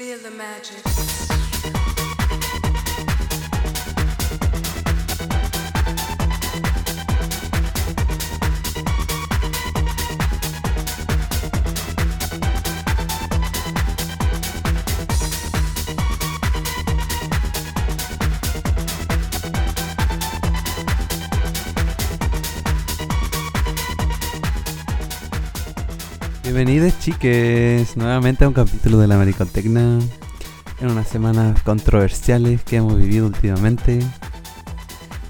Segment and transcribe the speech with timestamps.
[0.00, 1.29] Feel the magic.
[26.62, 29.98] Bienvenidos chiques nuevamente a un capítulo de la Maricotecna
[30.78, 34.00] en unas semanas controversiales que hemos vivido últimamente.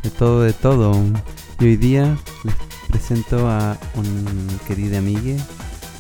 [0.03, 0.93] De todo, de todo.
[1.61, 2.55] Y hoy día les
[2.89, 5.37] presento a un querido amigue,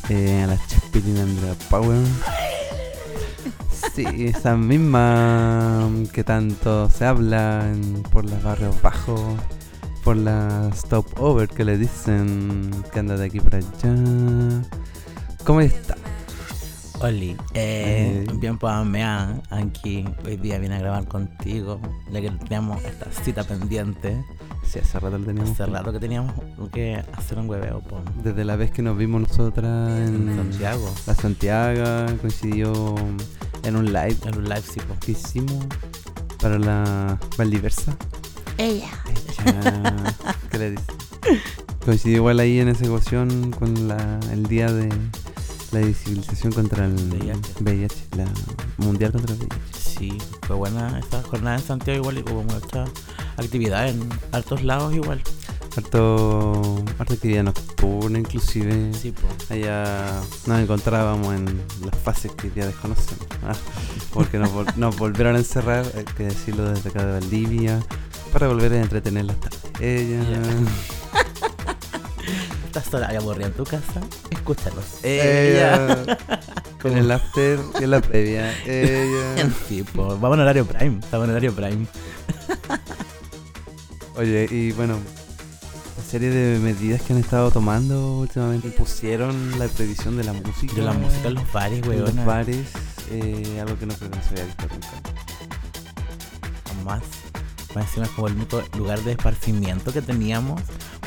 [0.09, 2.05] eh, a la Chespirina Andrea Power.
[3.95, 7.73] Sí, esa misma que tanto se habla
[8.13, 9.39] por los barrios bajos,
[10.03, 14.80] por la stopover que le dicen que anda de aquí para allá.
[15.45, 15.97] ¿Cómo está?
[17.01, 21.81] Oli, eh, bien pues mea, aquí hoy día vine a grabar contigo,
[22.13, 24.23] ya que teníamos esta cita pendiente,
[24.65, 25.51] Sí, hace rato lo teníamos.
[25.51, 26.35] hace rato que teníamos
[26.73, 31.15] que hacer un hueveo po, Desde la vez que nos vimos nosotras en Santiago, La
[31.15, 32.95] Santiago, coincidió
[33.65, 34.95] en un live en un live sí, po.
[35.01, 35.65] que hicimos
[36.41, 37.97] para la Valdiversa.
[38.59, 38.91] Ella.
[39.45, 40.15] Ya,
[40.51, 40.85] ¿Qué le dice?
[41.85, 44.91] Coincidió igual ahí en esa ecuación con la, el día de
[45.73, 47.53] la visibilización contra el VIH.
[47.61, 48.25] VIH, la
[48.79, 49.57] mundial contra el VIH.
[49.79, 52.85] Sí, fue buena esta jornada en Santiago igual y hubo mucha
[53.37, 55.23] actividad en altos lados igual.
[55.77, 58.93] Harto, harta actividad nocturna inclusive.
[58.93, 59.29] Sí, po.
[59.55, 61.47] Allá nos encontrábamos en
[61.85, 63.25] las fases que ya desconocemos.
[63.45, 63.53] ah,
[64.13, 67.81] porque nos, vol- nos volvieron a encerrar, hay que decirlo desde acá de Valdivia,
[68.33, 69.61] para volver a entretener las tardes.
[69.81, 70.27] Ella.
[72.71, 74.01] ¿Estás sola y aburrida en tu casa?
[74.31, 75.03] Escúchalos.
[75.03, 76.05] Ella.
[76.81, 78.57] Con el after y en la previa.
[78.65, 79.51] Ella.
[79.69, 80.17] Sí, po.
[80.17, 81.89] Vamos en horario prime, estamos en horario prime.
[84.17, 85.01] Oye, y bueno,
[85.99, 90.73] la serie de medidas que han estado tomando últimamente pusieron la prohibición de la música.
[90.77, 92.05] De la música en los bares, en weón.
[92.05, 92.69] los bares,
[93.11, 94.89] eh, algo que no creo que no se había visto nunca.
[96.85, 97.03] más.
[97.75, 98.37] Más encima como el
[98.77, 100.61] lugar de esparcimiento que teníamos.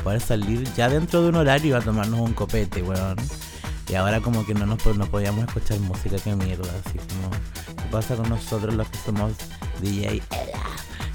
[0.04, 3.18] Poder salir ya dentro de un horario a tomarnos un copete, weón.
[3.90, 6.70] Y ahora como que no nos no podíamos escuchar música, que mierda.
[6.86, 7.30] Así como,
[7.76, 9.34] ¿qué pasa con nosotros los que somos
[9.82, 10.22] DJ?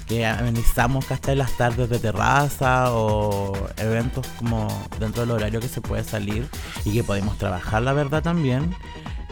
[0.07, 1.35] Que amenizamos, ¿cachai?
[1.35, 4.67] Las tardes de terraza o eventos como
[4.99, 6.47] dentro del horario que se puede salir
[6.85, 8.75] y que podemos trabajar, la verdad, también.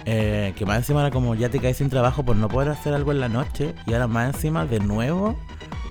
[0.10, 2.94] Eh, que más encima era como ya te caes sin trabajo por no poder hacer
[2.94, 5.38] algo en la noche y ahora más encima de nuevo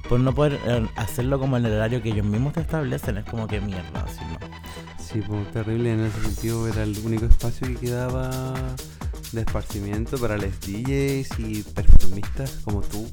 [0.08, 3.24] por no poder eh, hacerlo como en el horario que ellos mismos te establecen es
[3.24, 4.38] como que mierda así no
[5.02, 8.54] Sí, pues terrible en ese sentido, era el único espacio que quedaba
[9.32, 13.08] de esparcimiento para los DJs y performistas como tú,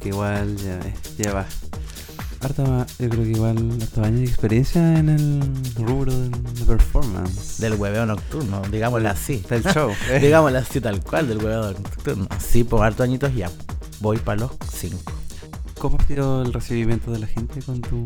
[0.00, 0.78] que igual ya
[1.18, 1.46] llevas
[2.40, 5.40] harta, yo creo que igual harto años de experiencia en el
[5.76, 6.30] rubro de,
[6.66, 7.58] performance.
[7.60, 9.90] del hueveo nocturno digámoslo así Del show.
[10.10, 10.18] eh.
[10.22, 13.50] digámoslo así tal cual del hueveo nocturno sí por harto añitos ya
[14.00, 15.12] voy para los cinco
[15.84, 18.02] ¿Cómo ha sido el recibimiento de la gente con tu...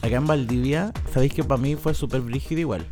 [0.00, 2.86] acá en Valdivia sabéis que para mí fue súper brígido igual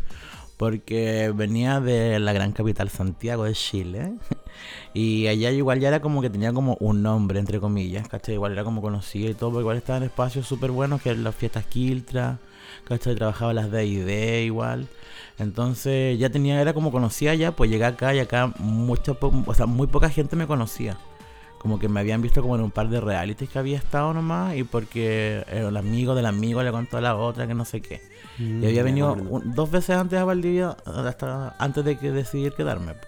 [0.59, 4.13] porque venía de la gran capital Santiago de Chile
[4.93, 8.35] y allá igual ya era como que tenía como un nombre entre comillas, ¿cachai?
[8.35, 11.25] Igual era como conocido y todo, porque igual estaba en espacios súper buenos que eran
[11.25, 12.41] las fiestas Kiltra,
[12.85, 13.15] ¿cachai?
[13.15, 14.87] Trabajaba las D&D igual.
[15.39, 19.65] Entonces ya tenía, era como conocía ya, pues llegué acá y acá mucha, o sea,
[19.65, 20.99] muy poca gente me conocía.
[21.61, 24.57] Como que me habían visto como en un par de realities que había estado nomás
[24.57, 28.01] y porque el amigo del amigo le contó a la otra que no sé qué.
[28.39, 32.95] Y había venido un- dos veces antes a Valdivia, hasta antes de que decidir quedarme.
[32.95, 33.07] po.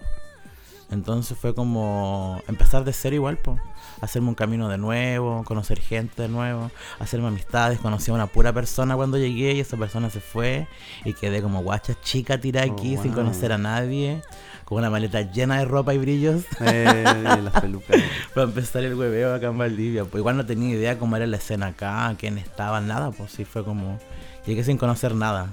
[0.91, 3.57] Entonces fue como empezar de cero igual, po.
[4.01, 7.79] hacerme un camino de nuevo, conocer gente de nuevo, hacerme amistades.
[7.79, 10.67] Conocí a una pura persona cuando llegué y esa persona se fue
[11.05, 13.23] y quedé como guacha chica tirada Oh, aquí sin wow.
[13.23, 14.21] conocer a nadie,
[14.65, 16.43] con una maleta llena de ropa y brillos.
[16.61, 17.03] Eh,
[17.43, 18.01] las pelucas.
[18.33, 20.05] Para empezar el hueveo acá en Valdivia.
[20.05, 23.11] Pues igual no tenía idea cómo era la escena acá, quién estaba, nada.
[23.11, 23.99] Pues sí, fue como.
[24.45, 25.47] Llegué sin conocer nada.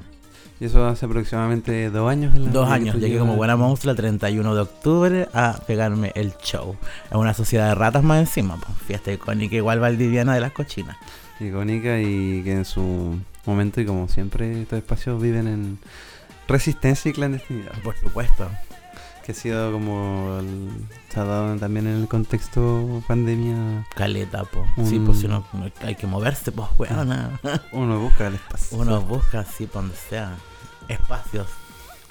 [0.58, 2.34] Y eso hace aproximadamente dos años.
[2.34, 6.34] en la- Dos años, llegué como buena monstrua el 31 de octubre a pegarme el
[6.42, 6.76] show.
[7.10, 8.76] En una sociedad de ratas más encima, pues.
[8.86, 10.96] Fiesta icónica, igual valdiviana de las cochinas.
[11.40, 15.78] icónica y que en su momento y como siempre estos espacios viven en
[16.46, 18.46] resistencia y clandestinidad Por supuesto.
[19.32, 20.70] Que ha sido como el-
[21.12, 24.88] se ha dado también en el contexto pandemia Caleta, pues.
[24.88, 27.38] Sí, pues si uno no- hay que moverse, pues, weona.
[27.72, 30.36] uno busca el espacio Uno busca así, por donde sea.
[30.88, 31.46] Espacios.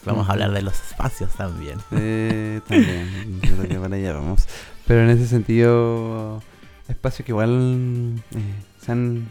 [0.05, 1.77] Vamos a hablar de los espacios también.
[1.91, 4.47] Eh, también yo creo que para allá vamos
[4.87, 6.41] Pero en ese sentido,
[6.87, 9.29] espacios que igual eh, se han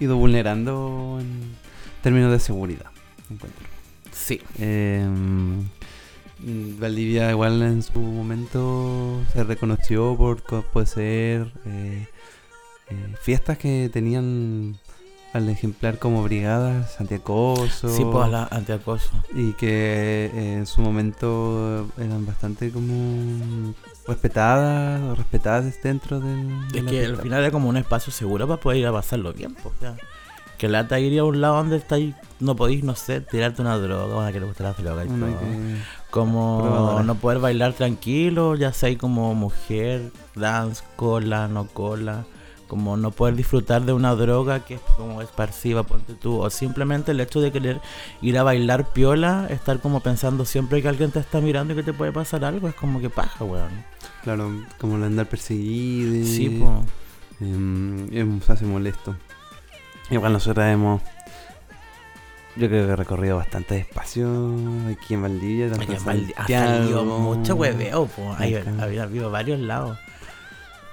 [0.00, 1.54] ido vulnerando en
[2.02, 2.86] términos de seguridad,
[3.30, 3.64] encuentro.
[4.10, 4.40] Sí.
[4.58, 5.60] Eh, mm,
[6.78, 12.06] Valdivia igual en su momento se reconoció por co- poseer eh,
[12.90, 14.76] eh, fiestas que tenían
[15.32, 19.10] al ejemplar como brigadas antiacoso Sí, pues la antiacoso.
[19.34, 23.74] y que eh, en su momento eran bastante como
[24.06, 28.12] respetadas o respetadas dentro del de Es la que al final era como un espacio
[28.12, 29.96] seguro para poder ir a pasarlo bien, pues, ya.
[30.64, 34.16] Que lata ir a un lado donde estáis, no podéis, no sé, tirarte una droga,
[34.16, 35.26] una que le gusta la droga y todo.
[35.26, 35.76] que-
[36.08, 37.02] Como Probadora.
[37.04, 42.24] no poder bailar tranquilo, ya sea como mujer, dance, cola, no cola.
[42.66, 46.38] Como no poder disfrutar de una droga que es como esparciva, ponte tú.
[46.40, 47.82] O simplemente el hecho de querer
[48.22, 51.82] ir a bailar piola, estar como pensando siempre que alguien te está mirando y que
[51.82, 53.84] te puede pasar algo, es como que paja, weón.
[54.22, 54.50] claro
[54.80, 58.40] como el andar perseguido Sí, pues.
[58.46, 59.14] Se hace molesto.
[60.10, 61.00] Igual nosotros hemos,
[62.56, 64.26] yo creo que he recorrido bastante espacio
[64.92, 65.70] aquí en Valdivia.
[65.70, 68.38] tanto en Valdi- ha salido mucho hueveo, pues.
[68.80, 69.98] Había habido varios lados.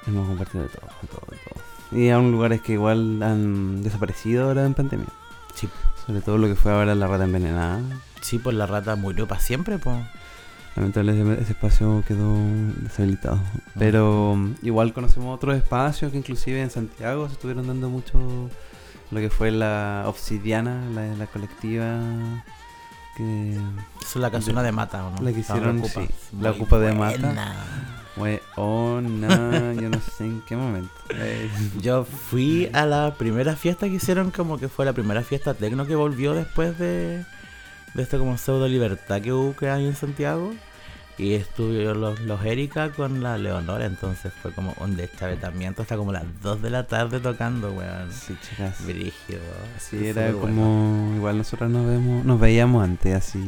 [0.08, 2.00] Hemos compartido de todo, de todo, de todo.
[2.00, 5.08] Y aún lugares que igual han desaparecido ahora en pandemia.
[5.54, 5.68] Sí,
[6.06, 7.82] Sobre todo lo que fue ahora la rata envenenada.
[8.22, 9.98] sí, pues la rata murió para siempre, pues.
[10.78, 12.34] Lamentablemente ese espacio quedó
[12.82, 13.40] deshabilitado.
[13.78, 18.50] Pero mm, igual conocemos otros espacios que inclusive en Santiago se estuvieron dando mucho
[19.12, 22.00] lo que fue la obsidiana, la, la colectiva
[23.16, 23.58] que
[24.02, 25.22] es la casona de mata, ¿o no?
[25.22, 26.02] La que hicieron, Ocupa.
[26.02, 26.10] sí,
[26.40, 27.56] la Ocupa de Mata.
[28.16, 30.94] fue oh no, yo no sé en qué momento.
[31.82, 35.86] Yo fui a la primera fiesta que hicieron, como que fue la primera fiesta tecno
[35.86, 37.26] que volvió después de,
[37.94, 40.54] de esta como pseudo libertad que hubo que hay en Santiago.
[41.22, 46.12] Y estuvieron los, los Erika con la Leonora, entonces fue como un deschavetamiento hasta como
[46.12, 48.12] las 2 de la tarde tocando, weón.
[48.12, 48.84] sí, chicas.
[48.84, 49.40] Brígido.
[49.78, 50.40] Sí, era bueno.
[50.40, 53.48] como igual nosotros nos vemos, nos veíamos antes así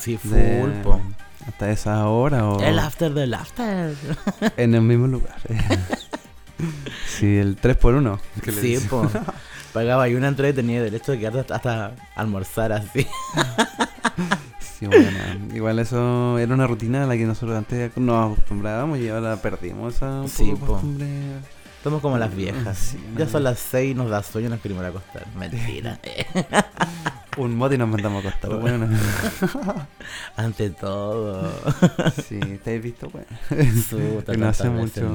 [0.00, 1.00] Sí, full, de- po.
[1.46, 3.94] hasta esa hora o El after del after.
[4.56, 5.36] en el mismo lugar.
[7.06, 8.18] sí, el 3 por 1
[8.60, 9.08] Sí, po.
[9.72, 13.06] Pagaba y una entrada y tenía derecho de quedarte hasta, hasta almorzar así.
[14.78, 15.08] Sí, bueno,
[15.54, 19.94] igual eso era una rutina a la que nosotros antes nos acostumbrábamos y ahora perdimos
[19.96, 21.06] esa un Sí, costumbre.
[21.82, 22.76] Somos como las viejas.
[22.78, 23.30] Sí, Ya no.
[23.30, 25.26] son las 6 y nos da sueño y nos queremos acostar.
[25.36, 25.98] Mentira.
[27.36, 28.58] Un mote y nos mandamos a acostar.
[28.60, 28.88] Bueno,
[30.36, 31.52] Ante todo.
[32.28, 33.26] sí, te has visto, bueno.
[34.24, 35.14] Que no hace mucho.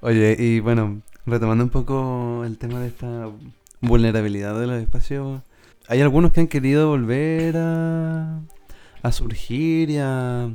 [0.00, 3.28] Oye, y bueno, retomando un poco el tema de esta
[3.80, 5.42] vulnerabilidad de los espacios,
[5.86, 8.40] hay algunos que han querido volver a,
[9.02, 10.50] a surgir y a,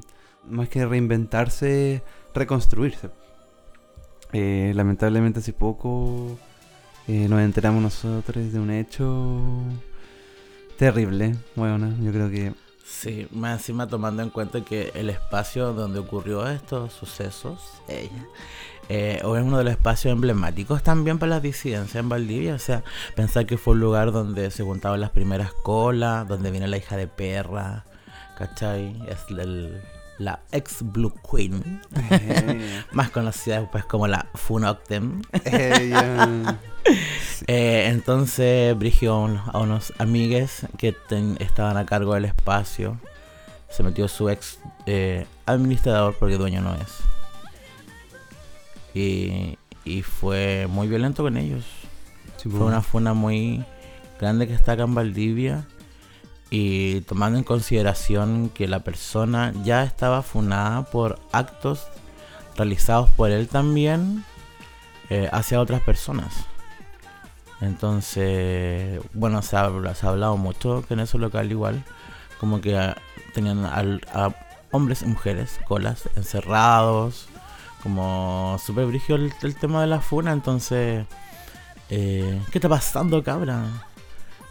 [0.48, 2.04] más que reinventarse,
[2.34, 3.10] reconstruirse.
[4.32, 6.40] Eh, lamentablemente hace poco
[7.08, 9.42] eh, nos enteramos nosotros de un hecho
[10.78, 11.36] terrible.
[11.56, 12.54] Bueno, yo creo que
[12.86, 18.28] Sí, más encima tomando en cuenta que el espacio donde ocurrió estos sucesos, ella,
[19.24, 22.54] o es uno de los espacios emblemáticos también para las disidencias en Valdivia.
[22.56, 22.84] O sea,
[23.16, 26.96] pensar que fue un lugar donde se juntaban las primeras colas, donde viene la hija
[26.98, 27.86] de perra,
[28.38, 28.96] ¿cachai?
[29.08, 29.82] Es el-
[30.20, 35.22] la ex Blue Queen, Eh, más conocida después como la Funoctem.
[37.48, 42.98] Eh, entonces, Brigio a, un- a unos amigues que ten- estaban a cargo del espacio.
[43.70, 46.82] Se metió su ex eh, administrador, porque dueño no es.
[48.94, 51.66] Y, y fue muy violento con ellos.
[52.38, 53.64] sí, Fue una funa muy
[54.20, 55.66] grande que está acá en Valdivia.
[56.50, 61.88] Y tomando en consideración que la persona ya estaba funada por actos
[62.56, 64.24] realizados por él también
[65.10, 66.32] eh, hacia otras personas.
[67.62, 71.84] Entonces, bueno, se ha, habla- se ha hablado mucho que en ese local igual,
[72.40, 72.94] como que
[73.34, 74.30] tenían al- a
[74.72, 77.28] hombres y mujeres, colas, encerrados,
[77.84, 81.06] como súper brígido el, el tema de la funa, entonces,
[81.90, 83.66] eh, ¿qué está pasando, cabra?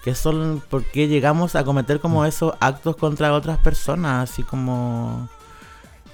[0.05, 4.31] ¿Qué son, ¿Por qué llegamos a cometer como esos actos contra otras personas?
[4.31, 5.29] Así como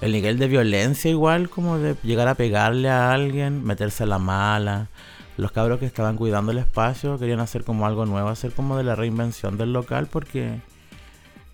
[0.00, 4.18] el nivel de violencia igual, como de llegar a pegarle a alguien, meterse a la
[4.18, 4.88] mala.
[5.36, 8.84] Los cabros que estaban cuidando el espacio querían hacer como algo nuevo, hacer como de
[8.84, 10.60] la reinvención del local porque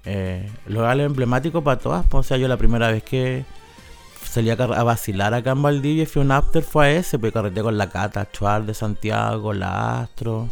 [0.04, 2.06] eh, el local es emblemático para todas.
[2.06, 3.44] pues, O sea, yo la primera vez que
[4.35, 7.33] salí a, vacilar acá en Valdivia y fui a un after fue a ese, pues
[7.33, 10.49] carreteé con la Cata Chuar de Santiago, la Astro.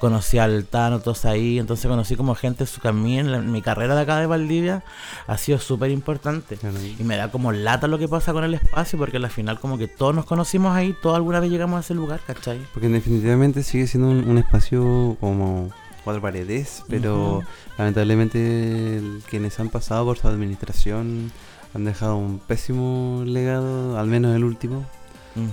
[0.00, 4.18] conocí al Tano, todos ahí, entonces conocí como gente, su camino, mi carrera de acá
[4.18, 4.82] de Valdivia
[5.28, 6.58] ha sido súper importante.
[6.98, 9.78] Y me da como lata lo que pasa con el espacio, porque al final como
[9.78, 12.58] que todos nos conocimos ahí, todos alguna vez llegamos a ese lugar, ¿cachai?
[12.72, 15.70] Porque definitivamente sigue siendo un, espacio como
[16.02, 17.42] cuatro paredes, pero
[17.78, 21.30] lamentablemente quienes han pasado por su administración
[21.74, 24.84] han dejado un pésimo legado, al menos el último.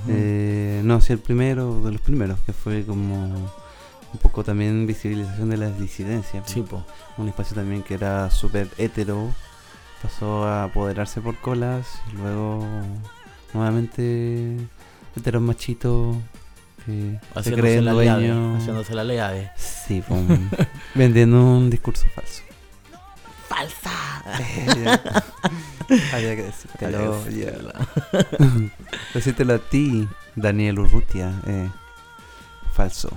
[0.07, 3.25] Eh, no, sí, el primero de los primeros, que fue como
[4.13, 6.43] un poco también visibilización de las disidencias.
[6.49, 6.63] Sí,
[7.17, 9.29] Un espacio también que era súper hetero,
[10.01, 12.63] pasó a apoderarse por colas y luego
[13.53, 14.57] nuevamente
[15.15, 16.17] heteros machitos
[16.85, 18.59] que se creen dueños.
[18.59, 19.17] Haciéndose la ley
[19.55, 20.03] Sí,
[20.95, 22.43] vendiendo un discurso falso.
[23.51, 24.23] ¡Falsa!
[26.13, 27.21] Había que decírtelo.
[29.13, 31.33] Decírtelo a ti, Daniel Urrutia.
[31.45, 31.69] Eh,
[32.71, 33.09] falso.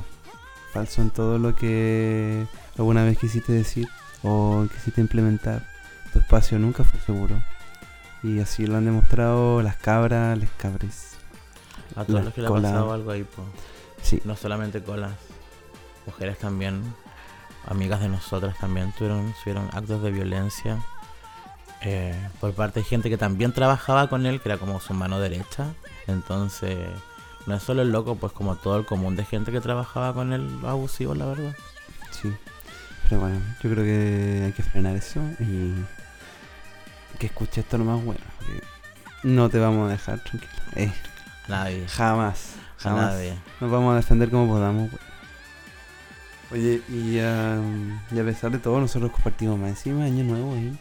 [0.73, 3.88] Falso en todo lo que alguna vez quisiste decir
[4.25, 5.62] o quisiste implementar.
[6.12, 7.41] Tu espacio nunca fue seguro.
[8.25, 11.11] Y así lo han demostrado las cabras, les cabres.
[11.95, 13.47] A todos los que le ha pasado algo ahí, pues.
[14.03, 14.21] Sí.
[14.25, 15.12] No solamente colas,
[16.07, 16.83] mujeres también,
[17.66, 20.78] amigas de nosotras también tuvieron, tuvieron actos de violencia
[21.80, 25.21] eh, por parte de gente que también trabajaba con él, que era como su mano
[25.21, 25.66] derecha.
[26.06, 26.78] Entonces,
[27.47, 30.33] no es solo el loco, pues como todo el común de gente que trabajaba con
[30.33, 31.54] él abusivo, la verdad.
[32.11, 32.33] Sí.
[33.09, 35.75] Pero bueno, yo creo que hay que frenar eso y
[37.18, 38.21] que escuche esto lo más bueno.
[39.23, 40.52] No te vamos a dejar tranquilo.
[40.76, 40.92] Eh,
[41.49, 41.87] nadie.
[41.88, 42.54] Jamás.
[42.78, 43.12] Jamás.
[43.12, 43.35] nadie.
[43.61, 44.90] Nos vamos a defender como podamos.
[46.55, 50.73] Oye, y, a pesar de todo, nosotros compartimos más encima Año Nuevo, ¿eh?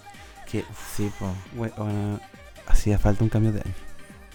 [0.46, 0.63] Que,
[0.96, 1.32] sí, pues.
[1.56, 2.20] Bueno,
[2.68, 3.74] hacía falta un cambio de año.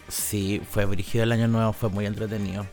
[0.08, 2.66] Sí, fue brígido el año nuevo, fue muy entretenido.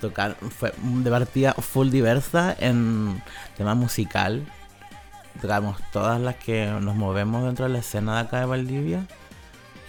[0.00, 3.22] Tocar, fue de partida full diversa en
[3.56, 4.44] tema musical.
[5.40, 9.06] Tocamos todas las que nos movemos dentro de la escena de acá de Valdivia.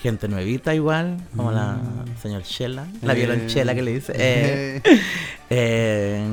[0.04, 2.22] Gente nuevita igual, como la mm.
[2.22, 3.16] señor Chela, la eh.
[3.16, 4.14] violonchela que le dice.
[4.20, 4.82] Eh,
[5.50, 6.28] eh,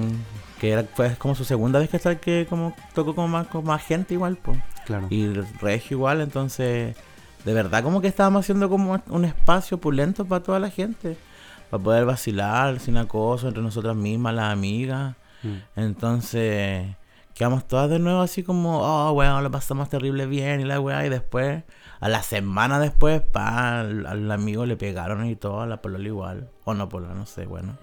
[0.60, 3.64] que era pues como su segunda vez que está que como tocó como más, con
[3.64, 4.58] más gente igual, pues.
[4.84, 5.06] Claro.
[5.10, 5.28] Y
[5.60, 6.96] Regio igual, entonces
[7.44, 11.16] de verdad como que estábamos haciendo como un espacio pulento para toda la gente,
[11.70, 15.14] para poder vacilar sin acoso entre nosotras mismas, las amigas.
[15.44, 15.80] Mm.
[15.80, 16.88] Entonces,
[17.34, 21.06] quedamos todas de nuevo así como, oh, weón, lo pasamos terrible bien y la weá,
[21.06, 21.62] y después,
[22.00, 26.50] a la semana después, pa, al, amigo le pegaron y todo, a la polola igual,
[26.64, 27.76] o no polola, no sé, bueno.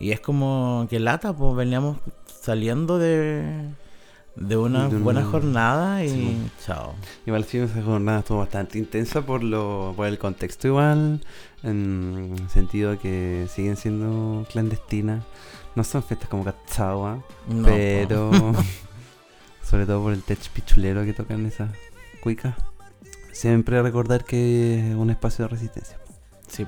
[0.00, 3.70] Y es como que lata, pues veníamos saliendo de
[4.36, 6.94] de una buena jornada y chao.
[7.26, 11.20] Igual sí, esa jornada estuvo bastante intensa por lo por el contexto igual,
[11.62, 15.24] en sentido que siguen siendo clandestinas.
[15.74, 17.22] No son fiestas como Katsawa,
[17.64, 18.30] pero
[19.62, 21.70] sobre todo por el tech pichulero que tocan esas
[22.22, 22.54] cuicas.
[23.32, 25.98] Siempre recordar que es un espacio de resistencia.
[26.48, 26.66] Sí,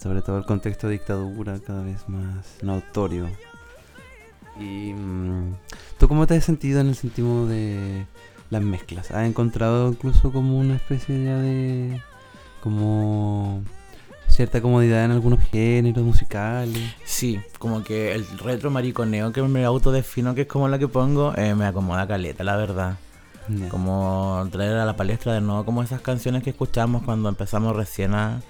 [0.00, 3.28] Sobre todo el contexto de dictadura cada vez más notorio.
[4.58, 5.54] Y mm,
[6.00, 8.06] ¿Tú cómo te has sentido en el sentido de
[8.48, 9.10] las mezclas?
[9.10, 12.00] ¿Has encontrado incluso como una especie ya de...
[12.62, 13.62] como
[14.28, 16.94] cierta comodidad en algunos géneros musicales?
[17.04, 21.34] Sí, como que el retro mariconeo que me autodefino que es como la que pongo,
[21.36, 22.96] eh, me acomoda caleta, la verdad.
[23.68, 28.14] Como traer a la palestra de nuevo como esas canciones que escuchamos cuando empezamos recién
[28.14, 28.40] a,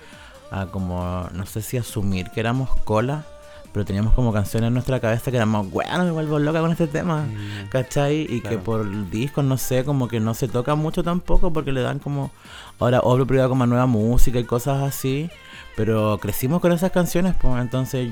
[0.51, 3.25] a como, no sé si asumir que éramos cola
[3.73, 6.87] pero teníamos como canciones en nuestra cabeza que éramos, bueno, me vuelvo loca con este
[6.87, 7.27] tema,
[7.69, 8.27] ¿cachai?
[8.29, 11.81] Y que por discos, no sé, como que no se toca mucho tampoco porque le
[11.81, 12.33] dan como,
[12.79, 15.31] ahora obra privada como nueva música y cosas así,
[15.77, 18.11] pero crecimos con esas canciones, pues entonces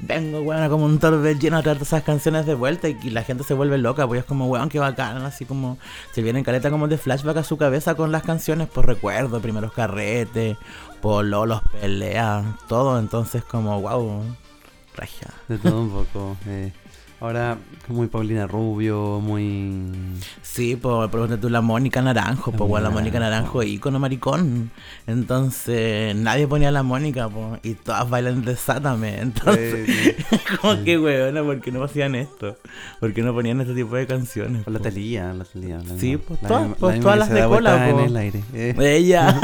[0.00, 3.54] vengo, weón, como un torbellino a traer esas canciones de vuelta y, la gente se
[3.54, 5.78] vuelve loca, pues es como, weón, qué bacán, así como
[6.12, 9.40] se viene en caleta como de flashback a su cabeza con las canciones, por recuerdo,
[9.40, 10.56] primeros carretes,
[11.00, 14.22] por los peleas, todo, entonces como, wow.
[15.46, 16.36] De todo un poco.
[16.46, 16.72] Eh.
[17.20, 17.58] Ahora,
[17.88, 19.90] muy Paulina Rubio, muy.
[20.40, 24.70] Sí, por ejemplo, tú la Mónica Naranjo, pues, la Mónica Naranjo, ícono maricón.
[25.08, 29.18] Entonces, nadie ponía la Mónica, pues, y todas bailan Desátame.
[29.20, 30.14] Entonces,
[30.60, 32.56] como que, weón, ¿por qué no hacían esto?
[33.00, 34.62] ¿Por qué no ponían este tipo de canciones?
[34.62, 35.80] Por la telía, la telía.
[35.98, 38.44] sí, pues, todas, pues, todas las de cola, en el aire.
[38.54, 38.74] Eh.
[38.78, 39.38] Ella.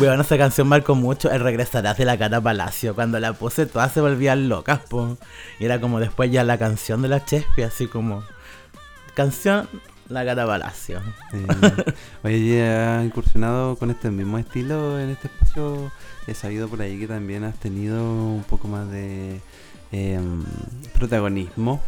[0.00, 2.94] weón, esa canción marcó mucho el regresarás de la cara Palacio.
[2.94, 5.16] Cuando la puse, todas se volvían locas, pues.
[5.58, 8.22] Y era como después ya la canción de la Chespi, así como
[9.14, 9.68] canción
[10.08, 11.00] La Gata Palacio.
[12.22, 15.90] Oye, ¿has incursionado con este mismo estilo en este espacio?
[16.26, 19.40] He sabido por ahí que también has tenido un poco más de
[19.92, 20.44] em,
[20.92, 21.80] protagonismo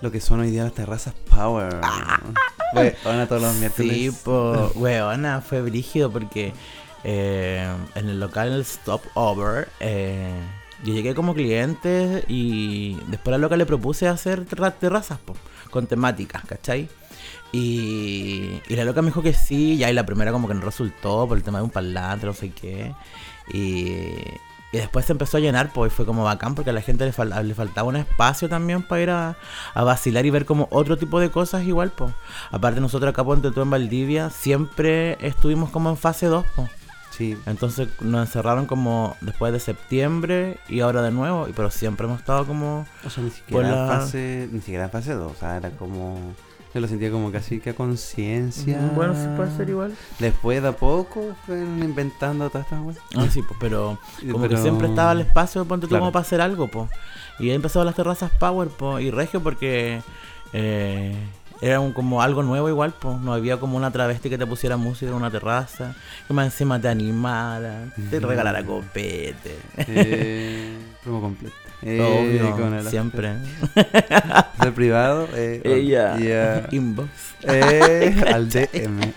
[0.00, 1.80] Lo que son hoy día las terrazas Power.
[2.74, 3.94] Weona todos los miércoles.
[3.94, 6.54] Sí, pues, weona, fue brígido porque
[7.04, 10.32] eh, en el local Stop Over, eh,
[10.84, 15.34] yo llegué como cliente y después a la loca le propuse hacer terra- terrazas, po,
[15.70, 16.88] con temáticas, ¿cachai?
[17.52, 20.60] Y, y la loca me dijo que sí, ya y la primera como que no
[20.60, 22.94] resultó por el tema de un parlante, no sé qué.
[23.52, 23.96] Y,
[24.72, 27.04] y después se empezó a llenar, pues y fue como bacán porque a la gente
[27.04, 29.36] le, fal- faltaba un espacio también para ir a,
[29.74, 32.12] a vacilar y ver como otro tipo de cosas igual, pues.
[32.52, 36.70] Aparte nosotros acá, ponte tú en Valdivia, siempre estuvimos como en fase 2, pues.
[37.20, 37.36] Sí.
[37.46, 42.18] Entonces nos encerraron como después de septiembre y ahora de nuevo, y pero siempre hemos
[42.20, 42.86] estado como...
[43.04, 46.18] O sea, ni siquiera Por la- fase, ni siquiera fase 2, o sea, era como
[46.72, 48.78] yo lo sentía como casi que a conciencia.
[48.80, 49.92] Mm, Bueno, sí puede ser igual.
[50.20, 52.98] Después de a poco fueron inventando todas estas weas.
[53.16, 53.98] Ah, sí, pues, pero
[54.30, 56.02] como que siempre estaba el espacio, ponte tú Claro.
[56.02, 56.88] como para hacer algo, pues.
[57.40, 60.00] Y ahí empezaron las terrazas Power, pues, y Regio porque
[60.52, 61.14] eh,
[61.62, 63.18] era un- como algo nuevo igual, pues.
[63.20, 65.94] No había como una travesti que te pusiera música en una terraza,
[66.26, 69.56] que más encima te animara, te regalara copete.
[69.78, 71.54] Eh, promo completo.
[71.82, 73.32] Eh, Obvio, con el siempre.
[74.60, 75.26] Ser privado.
[75.34, 76.18] Eh, Ella.
[76.18, 76.68] ya.
[76.72, 77.08] Inbox.
[77.44, 79.12] Eh, al DM.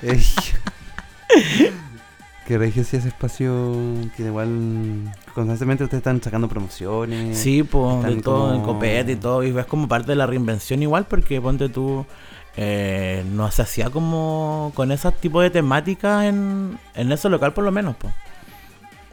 [2.48, 3.74] Que regio ese espacio
[4.18, 7.38] que igual constantemente ustedes están sacando promociones.
[7.38, 9.44] Sí, pues, de todo, en copete y todo.
[9.46, 12.06] Y es como parte de la reinvención igual, porque ponte tú,
[12.56, 17.64] eh, no se hacía como con ese tipo de temáticas en, en ese local por
[17.64, 18.14] lo menos, pues.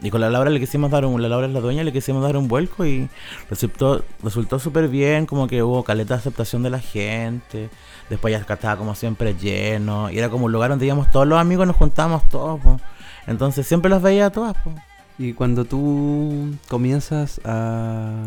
[0.03, 2.23] Y con la Laura le quisimos dar un, la Laura es la dueña, le quisimos
[2.23, 3.07] dar un vuelco y
[3.51, 7.69] resultó, resultó súper bien, como que hubo caleta de aceptación de la gente.
[8.09, 10.09] Después ya estaba como siempre lleno.
[10.09, 12.81] Y era como un lugar donde íbamos todos los amigos, nos juntábamos todos, pues.
[13.27, 14.75] Entonces siempre las veía todas, pues.
[15.19, 18.23] Y cuando tú comienzas a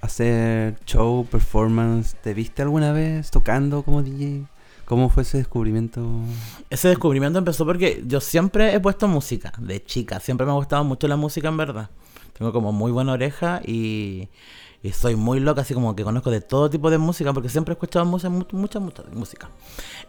[0.00, 4.46] hacer show, performance, ¿te viste alguna vez tocando como DJ?
[4.84, 6.08] ¿Cómo fue ese descubrimiento?
[6.70, 10.18] Ese descubrimiento empezó porque yo siempre he puesto música, de chica.
[10.18, 11.90] Siempre me ha gustado mucho la música, en verdad.
[12.32, 14.28] Tengo como muy buena oreja y,
[14.80, 17.72] y soy muy loca, así como que conozco de todo tipo de música, porque siempre
[17.72, 19.48] he escuchado mucha, mucha, mucha, música.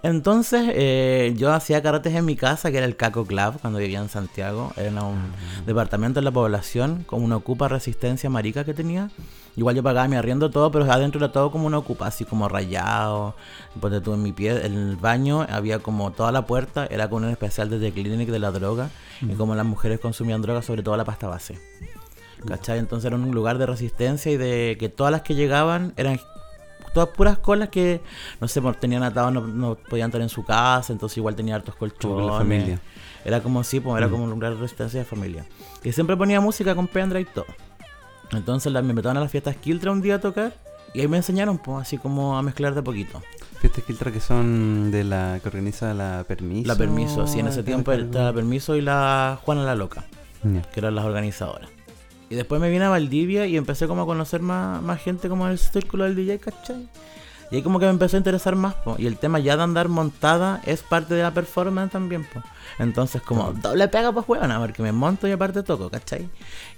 [0.03, 3.99] Entonces, eh, yo hacía carretes en mi casa, que era el Caco Club, cuando vivía
[3.99, 4.71] en Santiago.
[4.77, 5.32] Era un
[5.65, 9.10] departamento en la población, con una ocupa resistencia marica que tenía.
[9.55, 12.47] Igual yo pagaba mi arriendo todo, pero adentro era todo como una ocupa, así como
[12.47, 13.36] rayado.
[13.82, 17.23] Ponte tú en mi pie, en el baño había como toda la puerta, era con
[17.23, 18.91] un especial de The Clinic de la droga.
[19.21, 21.58] Y como las mujeres consumían droga, sobre todo la pasta base.
[22.47, 22.80] ¿Cachai?
[22.80, 26.19] Entonces era un lugar de resistencia y de que todas las que llegaban eran
[26.93, 28.02] todas puras colas que,
[28.41, 31.75] no sé, tenían atados, no, no podían estar en su casa, entonces igual tenía hartos
[31.75, 32.25] colchones.
[32.28, 32.80] la familia.
[33.25, 34.12] Era como sí, pues, era Mm.
[34.12, 35.45] como un lugar de resistencia de familia.
[35.84, 37.45] Y siempre ponía música con pendrive y todo.
[38.32, 40.54] Entonces la, me metieron a las fiestas Kiltra un día a tocar
[40.93, 43.21] y ahí me enseñaron, pues, así como a mezclar de poquito.
[43.60, 46.65] Fiestas Quiltra que son de la que organiza la Permiso.
[46.67, 50.06] La Permiso, sí, en ese acá tiempo estaba la Permiso y la Juana la Loca,
[50.41, 51.69] que eran las organizadoras.
[52.30, 55.46] Y después me vine a Valdivia y empecé como a conocer más, más gente como
[55.46, 56.88] en el círculo del DJ, ¿cachai?
[57.52, 58.96] Y ahí como que me empezó a interesar más, po.
[59.00, 62.44] Y el tema ya de andar montada es parte de la performance también, po.
[62.78, 66.30] Entonces como doble pega pues huevona, porque me monto y aparte toco, ¿cachai?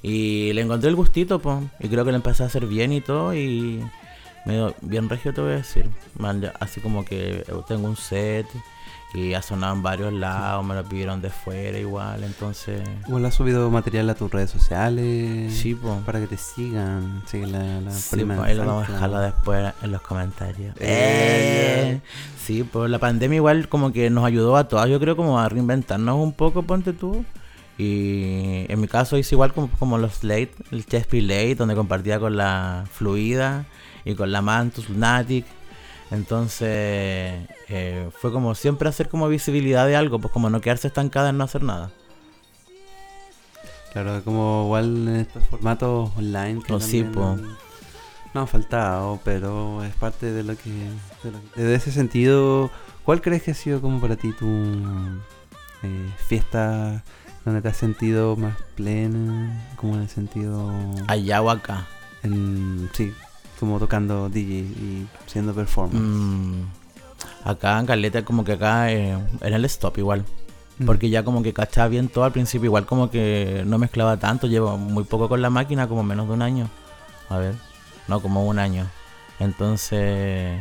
[0.02, 1.62] Y le encontré el gustito, po.
[1.80, 3.84] Y creo que le empecé a hacer bien y todo y...
[4.44, 5.88] Medio bien regio te voy a decir.
[6.18, 8.48] Man, Así como que tengo un set
[9.14, 12.82] y ha sonado en varios lados, me lo pidieron de fuera igual, entonces...
[13.08, 15.54] Igual has subido material a tus redes sociales.
[15.54, 16.02] Sí, po.
[16.06, 17.22] Para que te sigan.
[17.28, 20.76] Sigue la, la Sí, prima pues ahí lo vamos a dejarlo después en los comentarios.
[20.80, 22.02] Eh, Eh,
[22.46, 25.48] Sí, pues la pandemia igual como que nos ayudó a todas, yo creo como a
[25.48, 27.24] reinventarnos un poco, ponte tú.
[27.78, 32.20] Y en mi caso hice igual como, como los late, el Chespi Late, donde compartía
[32.20, 33.66] con la Fluida
[34.06, 35.46] y con la Mantus Lunatic.
[36.12, 41.30] Entonces eh, fue como siempre hacer como visibilidad de algo, pues como no quedarse estancada
[41.30, 41.90] en no hacer nada.
[43.94, 47.38] Claro, como igual en estos formatos online que Oh, sí, po.
[48.34, 50.70] no han faltado, pero es parte de lo que...
[51.24, 52.70] De, lo que- de ese sentido,
[53.04, 54.46] ¿cuál crees que ha sido como para ti tu
[55.84, 57.04] eh, fiesta
[57.44, 59.62] donde te has sentido más plena?
[59.76, 60.72] Como en el sentido...
[61.08, 61.86] Allá o acá.
[62.24, 63.14] En, sí,
[63.62, 66.02] como tocando DJ y siendo performance.
[66.04, 66.64] Mm,
[67.46, 70.26] acá en Caleta como que acá eh, era el stop igual.
[70.80, 70.86] Mm.
[70.88, 74.48] Porque ya como que cachaba bien todo al principio, igual como que no mezclaba tanto,
[74.48, 76.70] llevo muy poco con la máquina, como menos de un año.
[77.30, 77.54] A ver,
[78.08, 78.88] no, como un año.
[79.40, 80.60] Entonces,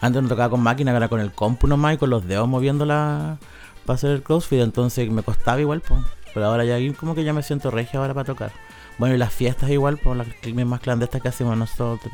[0.00, 3.38] antes no tocaba con máquina, era con el compu nomás y con los dedos moviéndola
[3.84, 6.00] para hacer el crossfit, entonces me costaba igual, pues.
[6.32, 8.52] Pero ahora ya como que ya me siento regia ahora para tocar.
[8.98, 10.26] Bueno, y las fiestas igual, por las
[10.66, 12.12] más clandestinas que hacemos nosotros.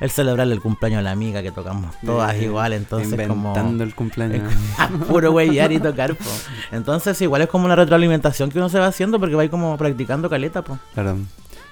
[0.00, 3.82] El celebrar el cumpleaños de la amiga que tocamos todas Eh, igual, entonces Inventando como...
[3.82, 4.52] el cumpleaños.
[5.08, 6.24] Puro huellar y tocar, po.
[6.72, 10.28] Entonces igual es como una retroalimentación que uno se va haciendo porque va como practicando
[10.30, 10.78] caleta, po.
[10.94, 11.18] Claro.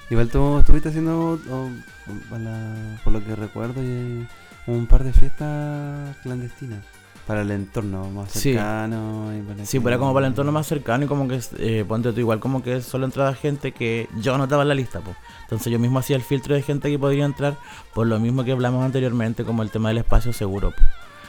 [0.09, 1.17] Igual tú estuviste haciendo,
[1.49, 3.81] o- o- a la- por lo que recuerdo,
[4.67, 6.79] un par de fiestas clandestinas.
[7.27, 8.51] Para el entorno más Sí.
[8.53, 9.31] cercano.
[9.33, 11.85] y para Sí, pero era como para el entorno más cercano y como que, eh,
[11.87, 14.99] ponte tú, igual como que solo entraba gente que yo no estaba en la lista,
[14.99, 15.15] pues.
[15.43, 17.55] Entonces yo mismo hacía el filtro de gente que podría entrar
[17.93, 20.71] por lo mismo que hablamos anteriormente, como el tema del espacio seguro.
[20.71, 20.81] po.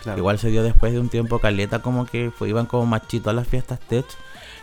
[0.02, 0.18] Claro.
[0.18, 3.33] Igual se dio después de un tiempo caleta, como que fue, iban como machitos a
[3.33, 4.04] las fiestas tech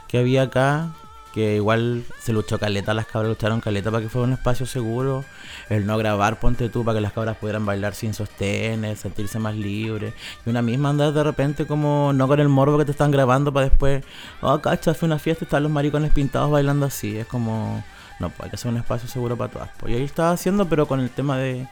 [0.08, 0.90] que había acá,
[1.34, 5.24] que igual se luchó caleta, las cabras lucharon caleta para que fuera un espacio seguro,
[5.70, 9.56] el no grabar, ponte tú, para que las cabras pudieran bailar sin sostenes, sentirse más
[9.56, 10.14] libres,
[10.46, 13.54] y una misma andar de repente como, no con el morbo que te están grabando
[13.54, 14.04] para después,
[14.42, 17.84] oh, cacha, fue una fiesta y están los maricones pintados bailando así, es como,
[18.20, 19.70] no, pues hay que hacer un espacio seguro para todas.
[19.80, 21.68] Pues y ahí estaba haciendo, pero con el tema de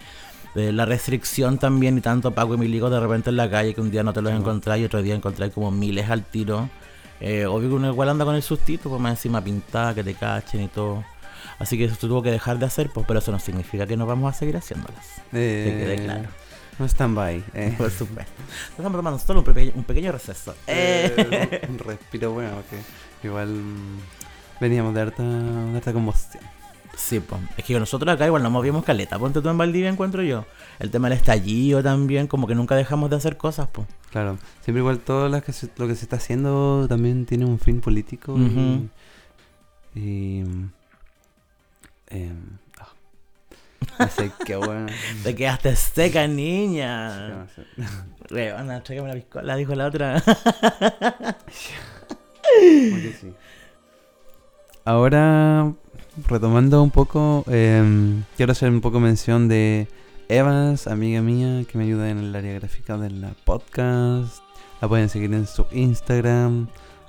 [0.55, 3.81] de la restricción también y tanto Paco y Milico de repente en la calle que
[3.81, 4.37] un día no te los Sí.
[4.39, 6.69] encontrás y otro día encontrás como miles al tiro.
[7.21, 10.13] Eh, obvio que uno igual anda con el sustito, pues más encima pintada, que te
[10.13, 11.03] cachen y todo.
[11.59, 14.05] Así que eso tuvo que dejar de hacer, pues pero eso no significa que no
[14.05, 15.05] vamos a seguir haciéndolas.
[15.33, 16.29] Eh, que quede claro.
[16.77, 17.43] No stand-by.
[17.53, 17.75] Eh.
[17.77, 18.31] Por supuesto.
[18.69, 20.55] Estamos tomando solo un, pequeño- un pequeño receso.
[20.67, 21.13] Eh.
[21.17, 23.99] Eh, un respiro bueno, que igual mm,
[24.61, 26.43] veníamos de harta, de harta combustión.
[26.99, 27.41] Sí, pues.
[27.57, 29.17] Es que nosotros acá igual nos movíamos caleta.
[29.17, 30.45] Ponte tú en Valdivia, encuentro yo.
[30.79, 33.87] El tema del estallido también, como que nunca dejamos de hacer cosas, pues.
[34.11, 37.57] Claro, siempre igual todo lo que se, lo que se está haciendo también tiene un
[37.57, 38.89] fin político Ujú.
[39.95, 40.43] y,
[42.11, 42.29] y,
[43.97, 44.87] no sé qué bueno.
[45.23, 47.47] Te quedaste seca, ¿Qué niña.
[48.27, 50.21] Rebana, tráigame la piscola, dijo la otra.
[52.51, 53.33] Como que sí.
[54.85, 55.73] Ahora,
[56.27, 59.87] retomando un poco, em, quiero hacer un poco mención de
[60.27, 64.41] Evans, amiga mía, que me ayuda en el área gráfica de la podcast.
[64.81, 66.67] La pueden seguir en su Instagram,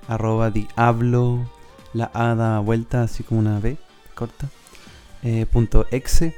[0.09, 1.51] arroba diablo,
[1.93, 3.77] la A da vuelta, así como una B
[4.15, 4.49] corta,
[5.23, 6.37] eh, punto exe,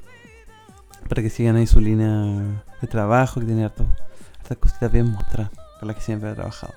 [1.09, 3.87] para que sigan ahí su línea de trabajo, que tiene harto,
[4.41, 6.75] hartas cositas bien mostradas, con las que siempre ha trabajado.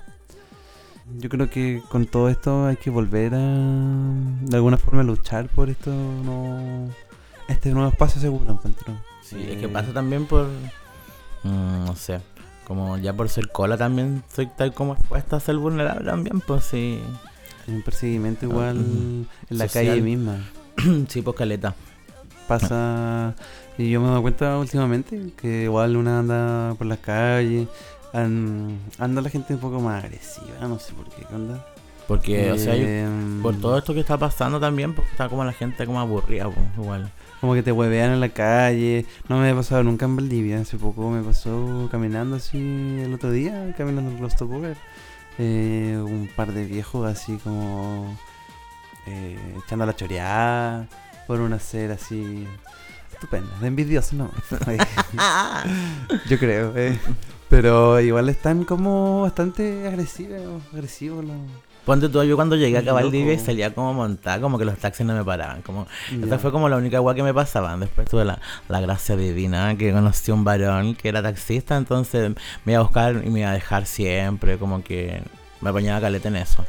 [1.19, 5.69] Yo creo que con todo esto hay que volver a, de alguna forma, luchar por
[5.69, 6.89] esto, no,
[7.47, 8.93] este nuevo espacio seguro, encuentro.
[9.21, 10.47] Sí, es Eh, que pasa también por.
[11.43, 12.21] mm, no sé.
[12.65, 16.65] Como ya por ser cola también soy tal como expuesta a ser vulnerable también, pues
[16.65, 16.99] sí.
[17.67, 19.25] Hay un perseguimiento igual ujú.
[19.49, 19.85] en la Social.
[19.87, 20.37] calle misma.
[21.07, 21.75] sí, pues caleta.
[22.47, 23.33] Pasa,
[23.77, 27.67] y yo me he dado cuenta últimamente que igual una anda por las calles,
[28.15, 31.65] an- anda la gente un poco más agresiva, no sé por qué, ¿qué onda?
[32.07, 35.43] Porque, o sea, yo- Em, por todo esto que está pasando también, pues está como
[35.43, 37.11] la gente como aburrida, pues, igual.
[37.41, 39.05] Como que te huevean en la calle.
[39.27, 40.59] No me ha pasado nunca en Valdivia.
[40.61, 42.57] Hace poco me pasó caminando así
[43.03, 44.77] el otro día, caminando por los Tupperware.
[45.39, 48.15] Eh, un par de viejos así como
[49.07, 50.87] eh, echando la choreada
[51.27, 52.47] por una acera así
[53.13, 54.33] estupenda, de envidiosos nomás.
[56.29, 56.73] Yo creo.
[56.77, 56.97] eh.
[57.49, 61.35] Pero igual están como bastante agresivos, agresivos los...
[61.85, 65.13] Ponte tú, yo cuando llegué a y salía como montada, como que los taxis no
[65.13, 65.61] me paraban.
[65.61, 65.85] Como,
[66.19, 67.79] esta fue como la única agua que me pasaban.
[67.79, 72.31] Después tuve la, la gracia divina que conocí a un varón que era taxista, entonces
[72.65, 75.21] me iba a buscar y me iba a dejar siempre, como que
[75.61, 76.65] me apañaba caleta en eso.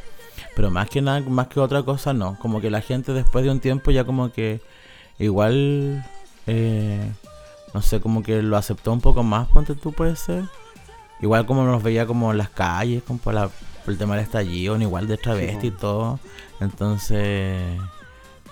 [0.55, 2.37] Pero más que nada, más que otra cosa, no.
[2.39, 4.61] Como que la gente después de un tiempo ya como que
[5.17, 6.05] igual,
[6.45, 7.11] eh,
[7.73, 10.43] no sé, como que lo aceptó un poco más, ponte tú, puede ser.
[11.21, 14.23] Igual como nos veía como en las calles, como por, la- por el tema del
[14.23, 15.77] estallido, igual de travesti y po.
[15.77, 16.19] todo.
[16.59, 17.17] Entonces,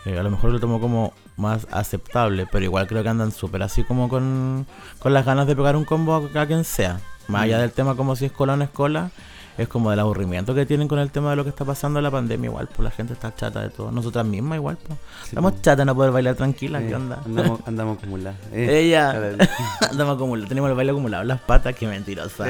[0.06, 3.62] eh, a lo mejor lo tomo como más aceptable, pero igual creo que andan súper
[3.63, 4.65] así como con,
[4.99, 6.99] con las ganas de pegar un combo a, a quien sea.
[7.28, 7.62] Más allá Mm.
[7.62, 9.12] del tema como si es cola o no es cola,
[9.57, 12.03] es como del aburrimiento que tienen con el tema de lo que está pasando en
[12.03, 13.91] la pandemia igual, pues la gente está chata de todo.
[13.91, 14.99] Nosotras mismas igual, pues.
[15.23, 15.57] Sí, Estamos po.
[15.61, 17.21] chatas de no poder bailar tranquila, Eh, ¿qué onda?
[17.25, 18.39] Andamos, andamos acumulados.
[18.51, 19.11] Eh, Ella,
[19.89, 22.45] andamos acumulados, tenemos el baile acumulado las patas, qué mentirosa.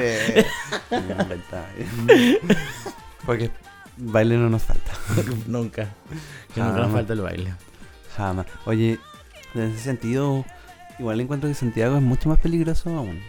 [3.24, 3.50] Porque
[3.96, 4.92] baile no nos falta.
[5.46, 5.88] nunca.
[6.54, 7.54] Que nunca nos falta el baile.
[8.16, 8.46] Jamás.
[8.64, 8.98] Oye,
[9.54, 10.44] en ese sentido,
[10.98, 13.20] igual encuentro que Santiago es mucho más peligroso aún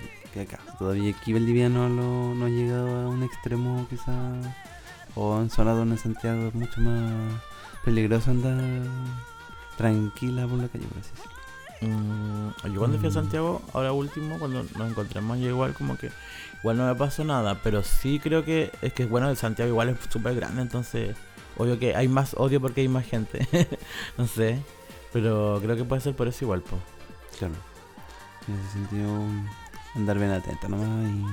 [0.46, 0.60] que acá.
[0.78, 4.12] Todavía aquí Valdivia no, lo, no ha llegado a un extremo quizá.
[5.16, 7.42] O en zona donde Santiago es mucho más
[7.84, 8.58] peligroso andar
[9.78, 11.12] tranquila por la calle, por así.
[11.82, 13.14] Mm, yo cuando fui a Mm.
[13.14, 16.12] Santiago, ahora último, cuando nos encontramos, yo igual como que
[16.62, 19.90] igual no me pasó nada, pero sí creo que es que bueno, el Santiago igual
[19.90, 21.16] es súper grande, entonces
[21.58, 23.48] obvio que hay más odio porque hay más gente,
[24.18, 24.60] no sé,
[25.14, 26.78] Pero creo que puede ser por eso igual, po.
[27.40, 27.56] Claro.
[28.48, 29.10] En ese sentido,
[29.98, 31.26] andar bien atenta nomás y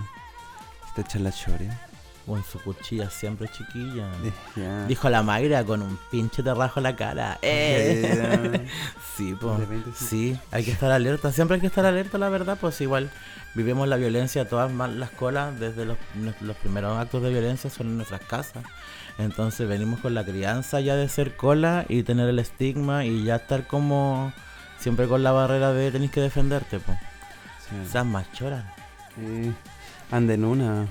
[0.95, 1.79] te echar la choria.
[2.27, 4.09] Con su cuchilla siempre chiquilla.
[4.89, 7.39] Dijo la Mayra con un pinche te rajo la cara.
[7.43, 8.67] ¡Eh!
[9.17, 9.61] sí, pues.
[9.95, 10.39] Sí.
[10.51, 11.33] Hay que estar alerta.
[11.33, 12.57] Siempre hay que estar alerta, la verdad.
[12.59, 13.11] Pues igual
[13.55, 15.61] vivimos la violencia todas las colas.
[15.61, 15.99] Desde los,
[16.41, 18.65] los primeros actos de violencia son en nuestras casas.
[19.19, 23.37] Entonces venimos con la crianza ya de ser cola y tener el estigma y ya
[23.37, 24.33] estar como
[24.79, 26.97] siempre con la barrera de tenéis que defenderte, pues.
[27.69, 27.77] Sí.
[27.91, 28.75] Seas más chora.
[29.21, 29.53] Eh,
[30.11, 30.89] anda en una.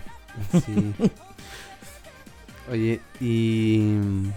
[0.52, 0.94] Sí.
[2.72, 4.32] Oye, y mm,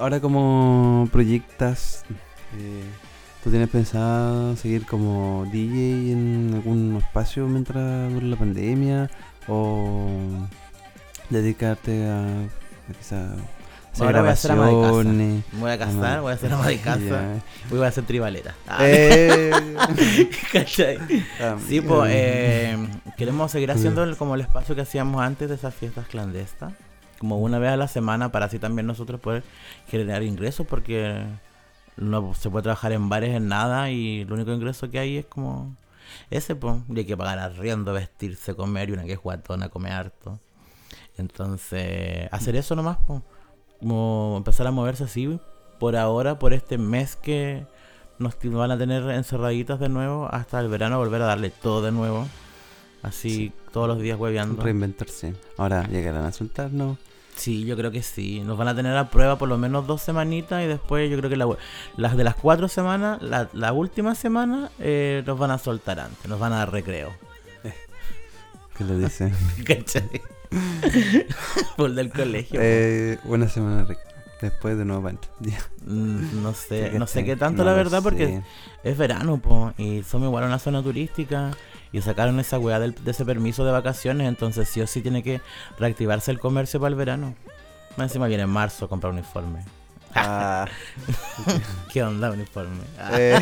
[0.00, 2.04] ahora como proyectas,
[2.56, 2.84] eh,
[3.44, 9.10] ¿tú tienes pensado seguir como DJ en algún espacio mientras dure la pandemia?
[9.48, 10.08] ¿O
[11.30, 13.36] dedicarte a, a quizá
[14.06, 14.92] Ahora voy a ser ama de casa.
[15.52, 16.98] Me voy a casar, voy a ser ama de casa.
[17.00, 17.42] Ya.
[17.70, 18.54] Voy a hacer tribalera.
[18.66, 19.52] Ah, Eh,
[20.52, 20.98] ¿cachai?
[21.66, 25.74] Sí, pues eh, queremos seguir haciendo el- como el espacio que hacíamos antes de esas
[25.74, 26.72] fiestas clandestas,
[27.18, 29.42] como una vez a la semana para así también nosotros poder
[29.88, 31.24] generar ingresos porque
[31.96, 35.26] no se puede trabajar en bares en nada y el único ingreso que hay es
[35.26, 35.74] como
[36.30, 39.90] ese, pues, y hay que pagar arriendo, vestirse, comer y una que es guatona, come
[39.90, 40.38] harto.
[41.16, 43.20] Entonces, hacer eso nomás, pues,
[43.80, 45.38] como empezar a moverse así
[45.78, 47.64] por ahora, por este mes que
[48.18, 51.92] nos van a tener encerraditas de nuevo hasta el verano volver a darle todo de
[51.92, 52.26] nuevo.
[53.02, 54.60] Así todos los días hueveando.
[54.60, 55.34] Reinventarse.
[55.56, 56.98] Ahora llegarán a soltarnos.
[57.36, 58.40] Sí, yo creo que sí.
[58.40, 61.30] Nos van a tener a prueba por lo menos dos semanitas y después yo creo
[61.30, 61.56] que la-
[61.96, 66.26] las de las cuatro semanas, la, la última semana, eh, nos van a soltar antes,
[66.28, 67.10] nos van a dar recreo.
[68.76, 69.32] ¿Qué le dicen?
[69.64, 70.20] ¿Cachai?
[71.76, 72.58] por del colegio.
[72.62, 73.98] Eh, buena semana, Rick.
[74.40, 75.02] Después de nuevo
[75.40, 75.58] Ya.
[75.84, 78.42] Mm, no sé, ¿Qué no sé qué tanto No la verdad porque sé.
[78.84, 81.50] es verano, po, y somos igual a una zona turística
[81.92, 85.22] y sacaron esa weá del- de ese permiso de vacaciones, entonces sí o sí tiene
[85.24, 85.40] que
[85.78, 87.34] reactivarse el comercio para el verano.
[87.96, 89.64] Más encima viene en marzo a comprar uniforme.
[90.14, 90.66] Ah,
[91.92, 92.78] ¿Qué onda uniforme?
[93.12, 93.40] Eh,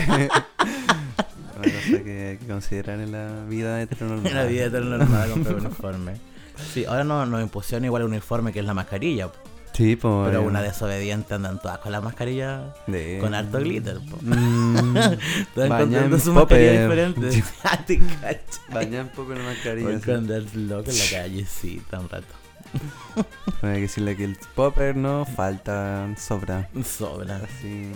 [1.58, 4.34] una cosa que hay que considerar en la vida heteronormal.
[4.34, 6.12] la vida eterna normal comprar uniforme.
[6.56, 9.38] Sí, ahora no, nos impusieron igual el uniforme que es la mascarilla, po,
[9.72, 10.14] Sí, pues.
[10.26, 13.18] pero una desobediente andan todas con la mascarilla de...
[13.20, 13.98] con harto glitter.
[14.08, 14.18] Po.
[14.22, 14.96] Mm,
[15.56, 17.14] encontrando en su mascarilla popper.
[17.14, 17.44] diferente.
[18.72, 19.90] Ah, un poco la mascarilla.
[19.90, 20.10] Por sí.
[20.12, 22.26] andar loco en la calle, sí, tan rato.
[23.62, 26.68] Hay que decirle que el popper no falta, sobra.
[26.84, 27.36] Sobra.
[27.36, 27.92] Así.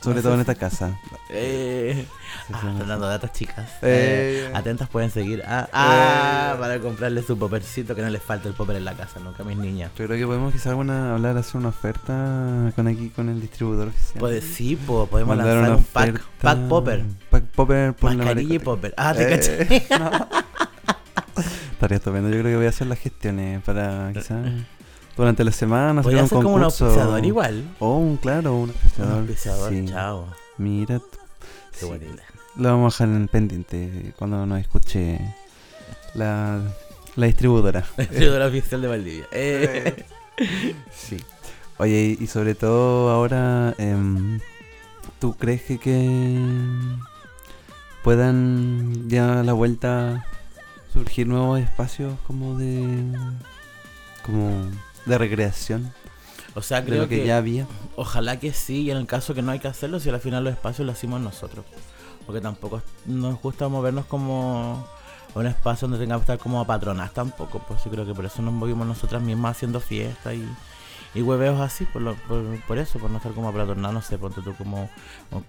[0.00, 0.98] Sobre todo en esta casa.
[1.28, 2.06] Eh,
[2.52, 3.68] ah, hablando de otras chicas.
[3.82, 4.46] Eh.
[4.46, 5.42] eh, atentas pueden seguir.
[5.46, 6.58] Ah, ah, Eh.
[6.58, 9.46] para comprarle su poppercito que no les falte el popper en la casa nunca a
[9.46, 9.90] mis niñas.
[9.96, 14.20] Yo creo que podemos quizás hablar, hacer una oferta con aquí con el distribuidor oficial.
[14.20, 17.04] Pues sí, po, podemos Mandar lanzar un pack, pack popper.
[17.28, 18.94] Pack popper por la Mascarilla y popper.
[18.96, 19.86] Ah, te caché.
[19.98, 20.10] no.
[21.72, 22.28] Estaría estupendo.
[22.28, 24.46] Yo creo que voy a hacer las gestiones para quizás
[25.16, 27.64] durante la semana Podría un ser como un auspiciador igual.
[27.78, 29.18] O un, claro, un Un auspiciador.
[29.18, 29.84] auspiciador, Sí.
[29.88, 30.26] chao.
[30.58, 31.00] Mira.
[31.78, 31.86] Qué Sí.
[32.56, 35.18] Lo vamos a dejar en pendiente cuando nos escuche
[36.14, 36.60] la,
[37.16, 37.84] la distribuidora.
[37.96, 39.26] Distribuidora oficial de Valdivia.
[39.32, 40.04] Eh.
[40.92, 41.16] Sí.
[41.78, 44.40] Oye, y sobre todo ahora, em,
[45.18, 46.38] ¿tú crees que, que
[48.02, 50.24] puedan ya a la vuelta
[50.92, 52.82] surgir nuevos espacios como de
[54.24, 54.66] como
[55.06, 55.92] de recreación
[56.54, 57.66] O sea, de creo lo que, que, ya había?
[57.96, 60.44] ojalá que sí, y en el caso que no hay que hacerlo, si al final
[60.44, 61.64] los espacios los hacemos nosotros.
[62.26, 64.86] Porque tampoco nos gusta movernos como
[65.34, 67.58] a un espacio donde tengamos que estar como patronas tampoco.
[67.66, 70.44] Pues yo creo que por eso nos movimos nosotras mismas haciendo fiestas y,
[71.14, 74.18] y hueveos así, por, lo- por, por eso, por no estar como aplatonado, no sé,
[74.18, 74.88] ponte tú como,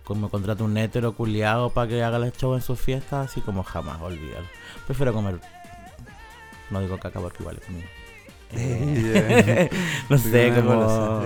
[0.03, 3.63] como contrata un hétero culiado para que haga el show en sus fiestas, así como
[3.63, 4.47] jamás, olvídalo.
[4.87, 5.39] Prefiero comer,
[6.71, 7.85] no digo caca porque igual es mío.
[10.09, 11.23] No sé, como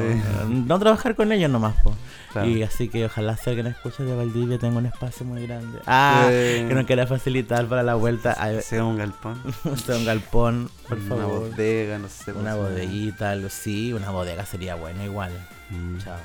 [0.49, 1.93] no trabajar con ellos nomás, po.
[2.31, 2.47] claro.
[2.49, 5.79] Y así que ojalá sea que no escuche de Valdivia tenga un espacio muy grande.
[5.87, 9.41] Ah, que nos quiera facilitar para la vuelta a sea un galpón,
[9.85, 11.49] sea un galpón, por una favor.
[11.49, 12.31] bodega, no sé.
[12.33, 12.69] Una llama.
[12.69, 15.31] bodeguita, algo sí, una bodega sería buena igual.
[15.71, 16.17] Mm, Chao.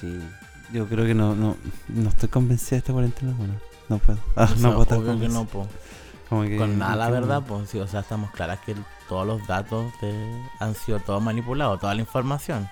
[0.00, 0.18] Sí,
[0.72, 1.56] yo creo que no, no,
[1.88, 3.54] no estoy convencida de esta cuarentena, bueno,
[3.88, 4.18] no puedo.
[4.36, 5.66] Ah, no puedo estar que no, po.
[6.30, 7.12] Como que- Con nada, la no.
[7.12, 8.74] verdad, pues sí, o sea, estamos claras que
[9.08, 12.68] todos los datos de- han sido todos manipulados, toda la información.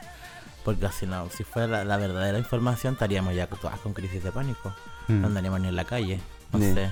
[0.64, 4.32] Porque si no, si fuera la, la verdadera información, estaríamos ya todas con crisis de
[4.32, 4.72] pánico.
[5.08, 5.20] Mm.
[5.20, 6.20] No andaríamos ni en la calle.
[6.52, 6.72] No Sí.
[6.74, 6.90] sé.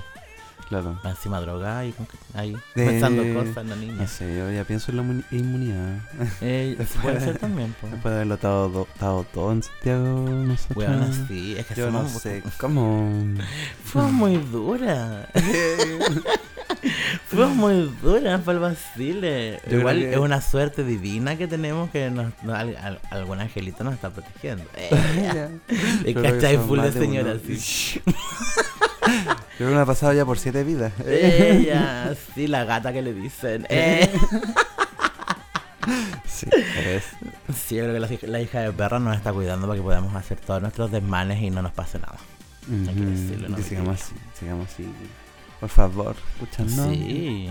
[0.67, 0.99] Claro.
[1.05, 1.93] Encima drogada y
[2.33, 3.93] ahí Eh, pensando cosas la niña.
[3.93, 5.99] No sé, yo ya pienso en la inmuni- inmunidad.
[6.41, 7.93] Eh, Después- puede ser también, pues.
[7.93, 10.75] Después de haberlo estado, do- estado todo en Santiago, nosotros.
[10.75, 13.09] Bueno, sí, es que Yo no somos- sé cómo.
[13.85, 15.29] Fue muy dura.
[17.29, 19.59] Fue muy dura para el Basile.
[19.69, 23.39] Yo Igual que- es una suerte divina que tenemos que nos, nos- al- al- algún
[23.41, 24.63] angelito nos está protegiendo.
[24.77, 25.49] Eh,
[26.05, 28.01] y creo que full de señora así.
[28.07, 28.13] Yo
[29.57, 30.93] creo que me ha pasado ya por siete vidas.
[31.05, 33.65] Ella, sí, la gata que le dicen.
[33.69, 34.09] Eh.
[36.25, 37.03] Sí, es.
[37.55, 39.83] Sí, yo creo que la, hij- la hija de perra nos está cuidando para que
[39.83, 42.17] podamos hacer todos nuestros desmanes y no nos pase nada.
[42.69, 44.85] Hay que decirlo, no y sigamos así, sigamos así.
[45.59, 46.93] Por favor, escúchanos.
[46.95, 47.49] Sí.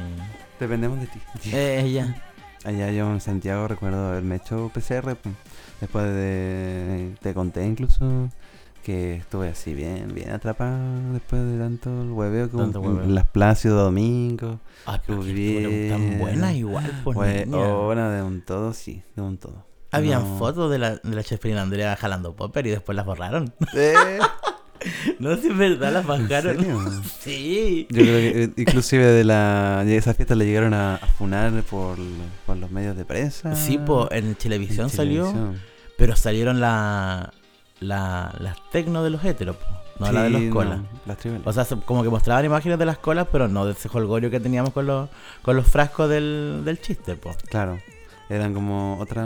[0.61, 1.21] Dependemos de ti.
[1.53, 2.23] Eh, Ella.
[2.64, 5.14] Allá yo en Santiago recuerdo haberme hecho PCR.
[5.16, 5.35] pues.
[5.81, 7.14] Después de.
[7.21, 8.29] Te conté incluso
[8.83, 10.79] que estuve así bien, bien atrapado
[11.12, 13.14] después de tanto el hueveo que Tanto hubo en.
[13.14, 14.61] Las Plácido Domingo.
[14.87, 16.19] Ay, pero estuvo tan bien.
[16.21, 17.47] buenas igual, pues.
[17.53, 19.64] Hora de un todo, sí, de un todo.
[19.92, 20.38] Habían No.
[20.38, 21.14] fotos de la, de
[21.55, 23.53] la Andrea jalando popper y después las borraron.
[23.75, 23.95] ¿Eh?
[25.18, 26.57] no, si es verdad, las ¿En bajaron.
[26.57, 26.81] serio?
[27.20, 27.87] Sí.
[27.90, 31.53] Yo creo que eh, inclusive de la de esa fiesta le llegaron a, a funar
[31.64, 31.99] por,
[32.46, 33.55] por los medios de prensa.
[33.57, 35.61] Sí, pues en televisión En salió, televisión.
[35.99, 37.33] pero salieron la,
[37.81, 39.64] la, las tecno de los héteros, po,
[39.99, 40.79] no la de Sí, los colas.
[40.79, 41.46] no, las tribales.
[41.46, 44.31] O sea, se- como que mostraban imágenes de las colas, pero no de ese holgorio
[44.31, 45.09] que teníamos con los,
[45.42, 47.35] con los frascos del, del chiste, po.
[47.49, 47.79] claro,
[48.29, 49.25] eran como otra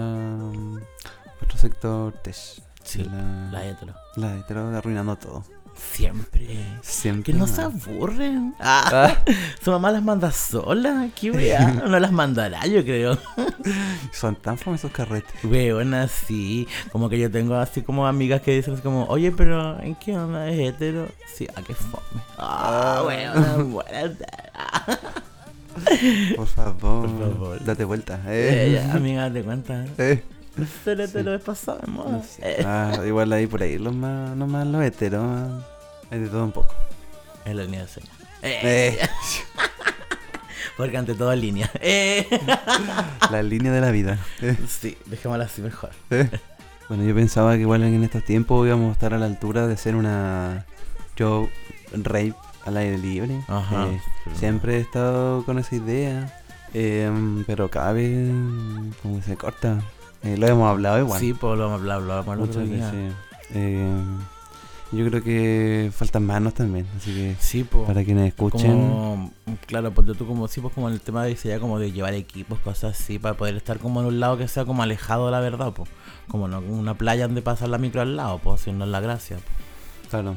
[1.42, 2.34] otro sector tech.
[2.82, 3.94] Sí, la, La hetero.
[4.16, 5.44] la hetero arruinando todo.
[5.92, 6.46] Siempre.
[6.82, 7.32] Siempre.
[7.32, 8.54] Que no se aburren.
[8.60, 9.16] Ah,
[9.62, 11.08] su mamá las manda sola.
[11.18, 11.60] ¿Qué weá?
[11.88, 13.16] No las mandará, yo creo.
[14.12, 15.42] Son tan famosos carretes.
[15.44, 16.66] Weona, sí.
[16.92, 20.48] Como que yo tengo así como amigas que dicen como, oye, pero ¿en qué onda
[20.50, 21.08] es hetero?
[21.34, 22.22] Sí, a qué fome.
[22.36, 23.02] Ah, Ah.
[23.06, 24.12] weona, buena.
[24.54, 24.98] Ah.
[26.36, 27.64] Por favor, Por favor.
[27.64, 28.20] date vuelta.
[28.26, 28.72] Eh, Eh.
[28.74, 29.86] ya, amiga, te cuenta.
[29.98, 30.22] Eh.
[30.84, 31.02] Ser Sí.
[31.04, 32.10] hetero es pasado de moda.
[32.12, 32.40] No sé.
[32.60, 35.62] Eh, Ah, igual ahí por ahí, los más, los más los heteros.
[36.10, 36.74] Hay de todo un poco.
[37.44, 38.10] Es la línea de señas.
[38.42, 39.08] Eh, Eh.
[40.76, 41.70] Porque ante todo en línea.
[41.80, 42.26] Eh.
[43.30, 44.18] La línea de la vida.
[44.40, 44.56] Eh.
[44.68, 45.90] Sí, dejémosla así mejor.
[46.88, 49.74] Bueno, yo pensaba que igual en estos tiempos íbamos a estar a la altura de
[49.74, 50.64] hacer una
[51.16, 51.48] show
[51.92, 53.40] rape al aire libre.
[53.48, 53.88] Ajá.
[53.88, 54.00] Eh,
[54.34, 56.40] siempre he estado con esa idea,
[56.72, 57.10] eh,
[57.46, 58.30] pero cada vez
[59.02, 59.80] como se corta.
[60.22, 61.20] Eh, lo hemos hablado igual.
[61.20, 63.12] Sí, pues lo hemos hablado, lo otro muchas veces.
[63.54, 64.00] Eh,
[64.92, 67.86] yo creo que faltan manos también, así que Sí, pues.
[67.86, 68.72] para quienes escuchen.
[68.72, 69.32] Como,
[69.66, 72.58] claro, porque tú como, sí, pues como el tema de ya como de llevar equipos,
[72.58, 75.40] cosas así, para poder estar como en un lado que sea como alejado de la
[75.40, 75.88] verdad, pues.
[76.28, 79.36] Como no una playa donde pasa la micro al lado, pues, es la gracia.
[79.36, 79.42] po.
[80.10, 80.36] Claro.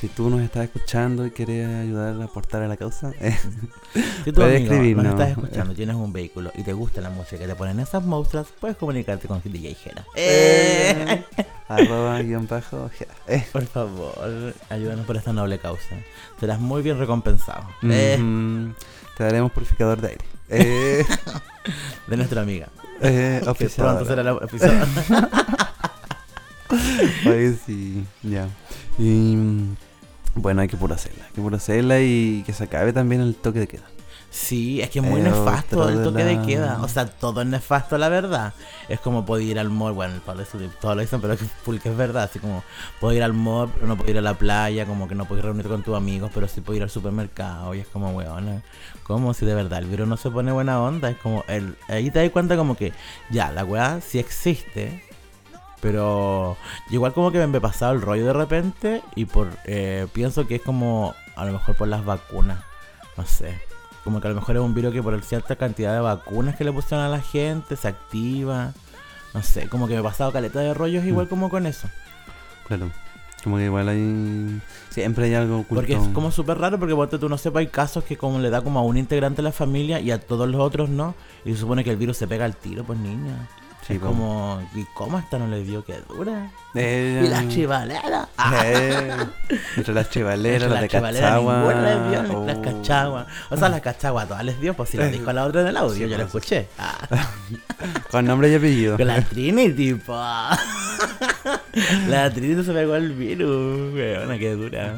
[0.00, 3.36] Si tú nos estás escuchando y quieres ayudar a aportar a la causa, eh,
[4.24, 7.38] Si tú, Puedes amigo, nos estás escuchando, tienes un vehículo y te gusta la música
[7.38, 10.04] que te ponen esas monstruas, puedes comunicarte con DJ Jera.
[10.16, 11.24] Eh,
[11.68, 13.14] arroba guion bajo, jera.
[13.28, 15.96] Eh, Por favor, ayúdanos por esta noble causa.
[16.40, 17.64] Serás muy bien recompensado.
[17.84, 18.74] Eh, ujú,
[19.16, 20.24] te daremos purificador de aire.
[20.50, 21.04] Eh,
[22.08, 22.68] de nuestra amiga.
[23.00, 24.86] eh, Que pronto será la oficial.
[27.26, 28.48] Oye, sí, ya.
[28.98, 29.76] Y mm,
[30.36, 31.24] bueno, hay que puro hacerla.
[31.26, 33.84] Hay que puro hacerla y que se acabe también el toque de queda.
[34.30, 36.82] Sí, es que es muy Eh, nefasto el de toque de la- queda.
[36.82, 38.52] O sea, todo es nefasto, la verdad.
[38.88, 39.92] Es como poder ir al mall.
[39.92, 42.24] Bueno, para eso todos lo dicen, pero es que, full que es verdad.
[42.24, 42.64] Así como
[42.98, 44.86] puedo ir al mall, pero no puedo ir a la playa.
[44.86, 47.76] Como que no puedes reunirte con tus amigos, pero sí puedo ir al supermercado.
[47.76, 48.60] Y es como, weón,
[49.04, 51.10] como si de verdad el virus no se pone buena onda.
[51.10, 52.92] Es como, el, ahí te das cuenta como que
[53.30, 55.00] ya, la weá sí existe.
[55.84, 56.56] Pero
[56.88, 60.54] igual como que me he pasado el rollo de repente y por eh, pienso que
[60.54, 62.58] es como a lo mejor por las vacunas.
[63.18, 63.60] No sé.
[64.02, 66.64] Como que a lo mejor es un virus que por cierta cantidad de vacunas que
[66.64, 68.72] le pusieron a la gente se activa.
[69.34, 71.28] No sé, como que me he pasado caleta de rollos igual Mm.
[71.28, 71.86] como con eso.
[72.66, 72.88] Claro.
[73.42, 74.62] Como que igual hay.
[74.88, 75.74] Siempre hay algo oculto.
[75.74, 78.48] Porque es como súper raro porque ponte tú no sepas, hay casos que como le
[78.48, 81.14] da como a un integrante de la familia y a todos los otros no.
[81.44, 83.50] Y se supone que el virus se pega al tiro, pues niña.
[83.86, 84.06] Sí, es po.
[84.06, 86.50] como, ¿y cómo esta no le dio que dura?
[86.74, 88.28] Eh, Y la chivalera.
[88.38, 89.16] Ah, Eh,
[89.76, 91.74] entre las chivaleras, Entre las de Cachagua.
[91.74, 92.62] les dio, las oh.
[92.62, 93.26] cachaguas.
[93.50, 95.76] O sea, las cachaguas todas les dio, pues si lo dijo la otra en el
[95.76, 96.44] audio, Sí, yo lo pues.
[96.44, 96.68] escuché.
[96.78, 96.96] Ah.
[98.10, 98.96] Con nombre y apellido.
[98.96, 100.14] Con la Trinity, po.
[102.08, 104.94] La Trinity se pegó el virus, weona, qué dura.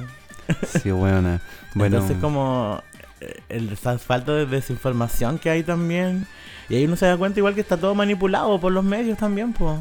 [0.83, 1.41] Sí, buena.
[1.75, 2.83] Bueno, Entonces, como
[3.21, 6.27] eh, el falta de desinformación que hay también.
[6.69, 9.53] Y ahí uno se da cuenta igual que está todo manipulado por los medios también,
[9.53, 9.79] pues.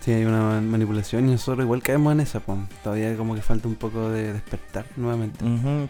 [0.00, 2.58] Sí, hay una man- manipulación y nosotros igual caemos en esa, pues.
[2.82, 5.44] Todavía como que falta un poco de despertar nuevamente.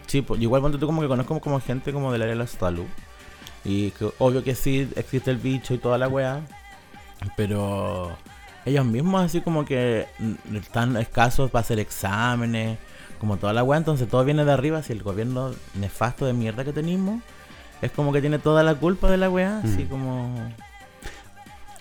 [0.07, 2.47] Sí, pues, igual ponte tú como que conozco como gente como del área de la
[2.47, 2.85] salud.
[3.63, 6.41] Y que obvio que sí existe el bicho y toda la weá.
[7.35, 8.15] Pero
[8.65, 12.77] ellos mismos así como que mm, están escasos para hacer exámenes,
[13.19, 13.77] como toda la weá.
[13.77, 14.81] Entonces todo viene de arriba.
[14.83, 17.21] Si el gobierno nefasto de mierda que tenemos
[17.81, 19.59] es como que tiene toda la culpa de la weá.
[19.59, 19.87] Así Mm.
[19.87, 20.35] como...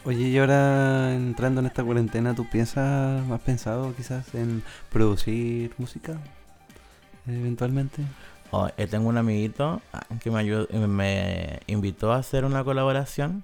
[0.05, 6.17] Oye, y ahora entrando en esta cuarentena, ¿tú piensas, has pensado quizás en producir música?
[7.27, 8.03] Eventualmente.
[8.53, 13.43] Oh, eh, tengo un amiguito ah, que me, ayudó, me invitó a hacer una colaboración.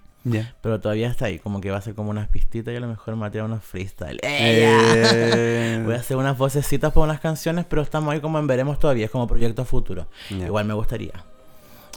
[0.61, 2.87] Pero todavía está ahí, como que va a ser como unas pistitas y a lo
[2.87, 4.21] mejor me va unos freestyle.
[4.23, 4.79] ¡Ella!
[4.95, 8.79] Eh, Voy a hacer unas vocecitas para unas canciones, pero estamos ahí como en veremos
[8.79, 10.07] todavía, es como proyecto futuro.
[10.31, 11.13] Igual me gustaría.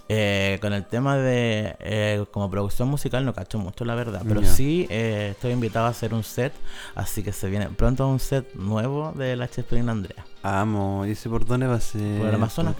[0.08, 4.44] Eh, con el tema de eh, como producción musical no cacho mucho la verdad, pero
[4.44, 6.54] sí eh, estoy invitado a hacer un set,
[6.94, 11.06] así que se viene pronto un set nuevo de la Chespirina Andrea, Amo.
[11.08, 12.20] ¿Y ese por dónde va a ser?
[12.20, 12.76] Por el Amazonas.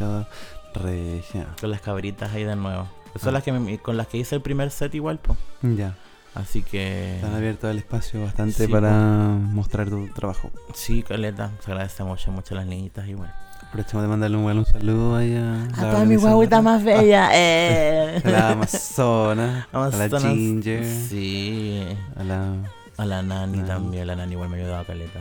[1.60, 2.88] con las cabritas ahí de nuevo.
[3.14, 3.32] Que Son Ah.
[3.34, 5.40] las que me- con las que hice el primer set igual, pues.
[5.64, 5.96] Ya.
[6.36, 8.96] Así que Están abierto el espacio bastante Sí, para po.
[9.54, 10.52] mostrar tu trabajo.
[10.74, 13.34] sí, Caleta, se agradece mucho, mucho a las niñitas igual.
[13.62, 17.30] Aprovechamos de mandarle un, buen un saludo ahí a, toda mi guaguita más bella.
[17.34, 18.22] eh.
[18.24, 20.24] A la Amazona, a la Amazonas.
[20.34, 21.86] Ginger, Sí.
[22.18, 22.54] a la...
[22.98, 23.68] A la Nani Nani.
[23.68, 24.08] también.
[24.08, 25.20] La Nani igual me ha ayudado a caleta.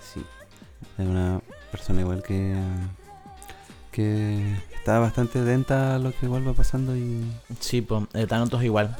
[0.00, 0.24] Sí,
[0.98, 1.40] es una
[1.70, 2.54] persona igual que...
[3.92, 7.24] que está bastante atenta a lo que igual va pasando y...
[7.60, 8.96] Sí, pues, están otros igual.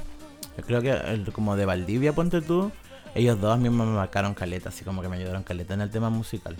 [0.66, 2.70] Creo que el- como de Valdivia, ponte tú.
[3.14, 6.10] Ellos dos mismos me marcaron caleta, así como que me ayudaron caleta en el tema
[6.10, 6.56] musical.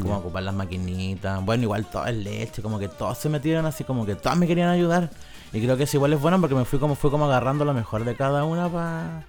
[0.00, 1.44] Como ocupar las maquinitas.
[1.44, 4.46] Bueno, igual todo es leche, como que todos se metieron así, como que todos me
[4.46, 5.10] querían ayudar.
[5.52, 7.74] Y creo que eso igual es bueno porque me fui como fui como agarrando lo
[7.74, 9.24] mejor de cada una para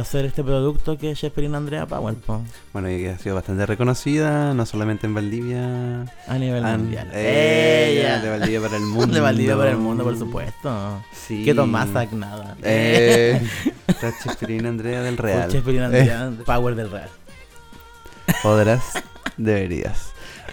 [0.00, 2.42] hacer este producto que es Shakespeare Andrea Power, po,
[2.72, 6.02] Bueno, y que ha sido bastante reconocida, no solamente en Valdivia.
[6.26, 7.08] a nivel an- mundial.
[7.14, 8.20] ella, Ella.
[8.22, 9.14] de Valdivia para el mundo.
[9.14, 11.02] De Valdivia para el mundo, por supuesto.
[11.12, 11.44] Sí.
[11.44, 12.56] Que Tomás nada.
[12.62, 13.40] Eh,
[13.86, 15.48] está Chespirina Andrea del Real.
[15.50, 17.08] Shakespeare Andrea Power del Real.
[18.42, 18.82] Podrás,
[19.36, 20.12] deberías.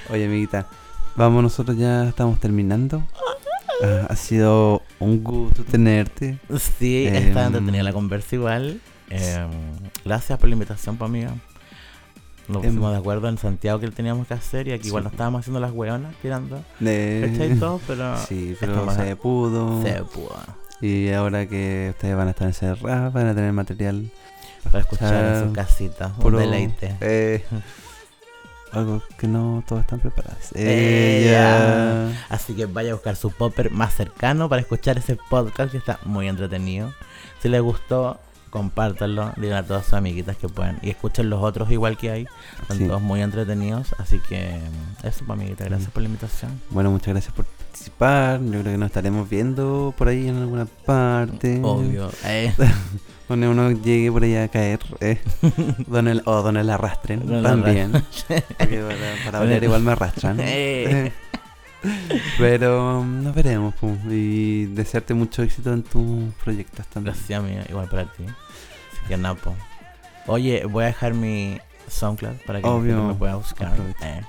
[0.09, 0.67] Oye, amiguita,
[1.15, 3.03] vamos, nosotros ya estamos terminando.
[3.83, 6.37] Ah, ha sido un gusto tenerte.
[6.77, 8.79] Sí, Em, está entretenida la conversa igual.
[9.12, 9.49] Em,
[10.05, 11.34] gracias por la invitación, pa' amiga.
[12.47, 15.05] Nos Em, pusimos de acuerdo en Santiago que teníamos que hacer y aquí igual sí.
[15.05, 16.64] nos estábamos haciendo las hueonas tirando.
[16.80, 17.55] De-.
[17.59, 19.82] Todo, pero Sí, pero se pudo.
[19.84, 20.36] se pudo.
[20.82, 24.09] Y ahora que ustedes van a estar encerrados, van a tener material
[24.64, 26.95] Para escuchar en su casita, un deleite.
[27.01, 27.45] eh,
[28.72, 30.51] algo que no todos están preparados.
[30.55, 32.07] Ella.
[32.07, 32.26] Ella.
[32.30, 35.99] Así que vaya a buscar su popper más cercano para escuchar ese podcast que está
[36.05, 36.91] muy entretenido.
[37.41, 38.20] Si les gustó,
[38.51, 40.77] compártanlo, digan a todas sus amiguitas que puedan.
[40.83, 42.27] Y escuchen los otros igual que hay.
[42.77, 42.85] Sí.
[42.85, 43.95] todos muy entretenidos.
[43.97, 44.59] Así que
[45.03, 45.63] mm, eso, pa' amiguita.
[45.65, 45.91] Gracias Mm.
[45.93, 46.61] por la invitación.
[46.69, 48.39] Bueno, muchas gracias por participar.
[48.43, 51.59] Yo creo que nos estaremos viendo por ahí en alguna parte.
[51.63, 52.11] Obvio.
[52.25, 52.53] Eh,
[53.29, 54.79] Donde uno llegue por allá a caer.
[54.99, 55.21] Eh.
[55.87, 57.19] Donde el- o donde la arrastren.
[57.21, 57.91] Donde la también.
[57.93, 58.05] Para,
[59.25, 60.37] para variar igual me arrastran.
[60.41, 61.11] Eh.
[62.38, 63.73] Pero um, nos veremos.
[63.75, 67.15] pu, Y desearte mucho éxito en tus proyectos también.
[67.15, 67.63] Gracias, amiga.
[67.69, 68.23] Igual para ti.
[68.25, 69.55] Así que napo.
[70.27, 73.03] Oye, voy a dejar mi SoundCloud para que Obvio.
[73.03, 73.73] me pueda buscar.
[74.03, 74.21] Eh,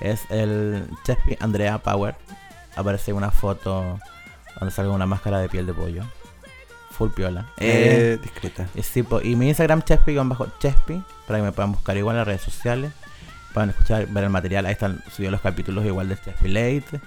[0.00, 2.14] Es el Chespi Andrea Power.
[2.76, 3.98] Aparece una foto
[4.58, 6.04] donde salga una máscara de piel de pollo.
[6.92, 7.46] Full piola.
[7.58, 8.68] Eh, discreta.
[8.74, 12.26] Y, sí, po- y mi Instagram Chespi-Chespi, para que me puedan buscar igual en las
[12.28, 12.92] redes sociales.
[13.52, 14.66] Puedan escuchar, ver el material.
[14.66, 17.00] Ahí están subidos los capítulos igual de Chespi Late.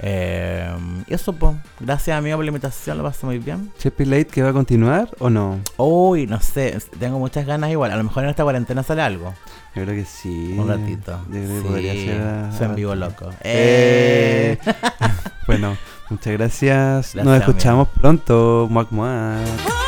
[0.00, 0.68] Eh,
[1.06, 1.54] y eso, pues.
[1.78, 2.98] Gracias, amigo, por la invitación.
[2.98, 3.70] Lo pasé muy bien.
[3.78, 5.60] ¿Cheppy Late que va a continuar o no?
[5.76, 6.76] Uy, no sé.
[6.98, 7.92] Tengo muchas ganas igual.
[7.92, 9.32] A lo mejor en esta cuarentena sale algo.
[9.76, 10.56] Yo creo que sí.
[10.58, 11.20] Un ratito.
[11.28, 12.20] Yo creo que Sí, podría ser.
[12.22, 13.30] a- su en vivo loco.
[13.42, 14.58] Eh.
[14.64, 14.72] Eh.
[15.46, 15.76] Bueno,
[16.08, 17.12] muchas gracias.
[17.14, 17.50] Gracias, Nos amigo.
[17.50, 18.66] escuchamos pronto.
[18.70, 19.83] Muac, muac.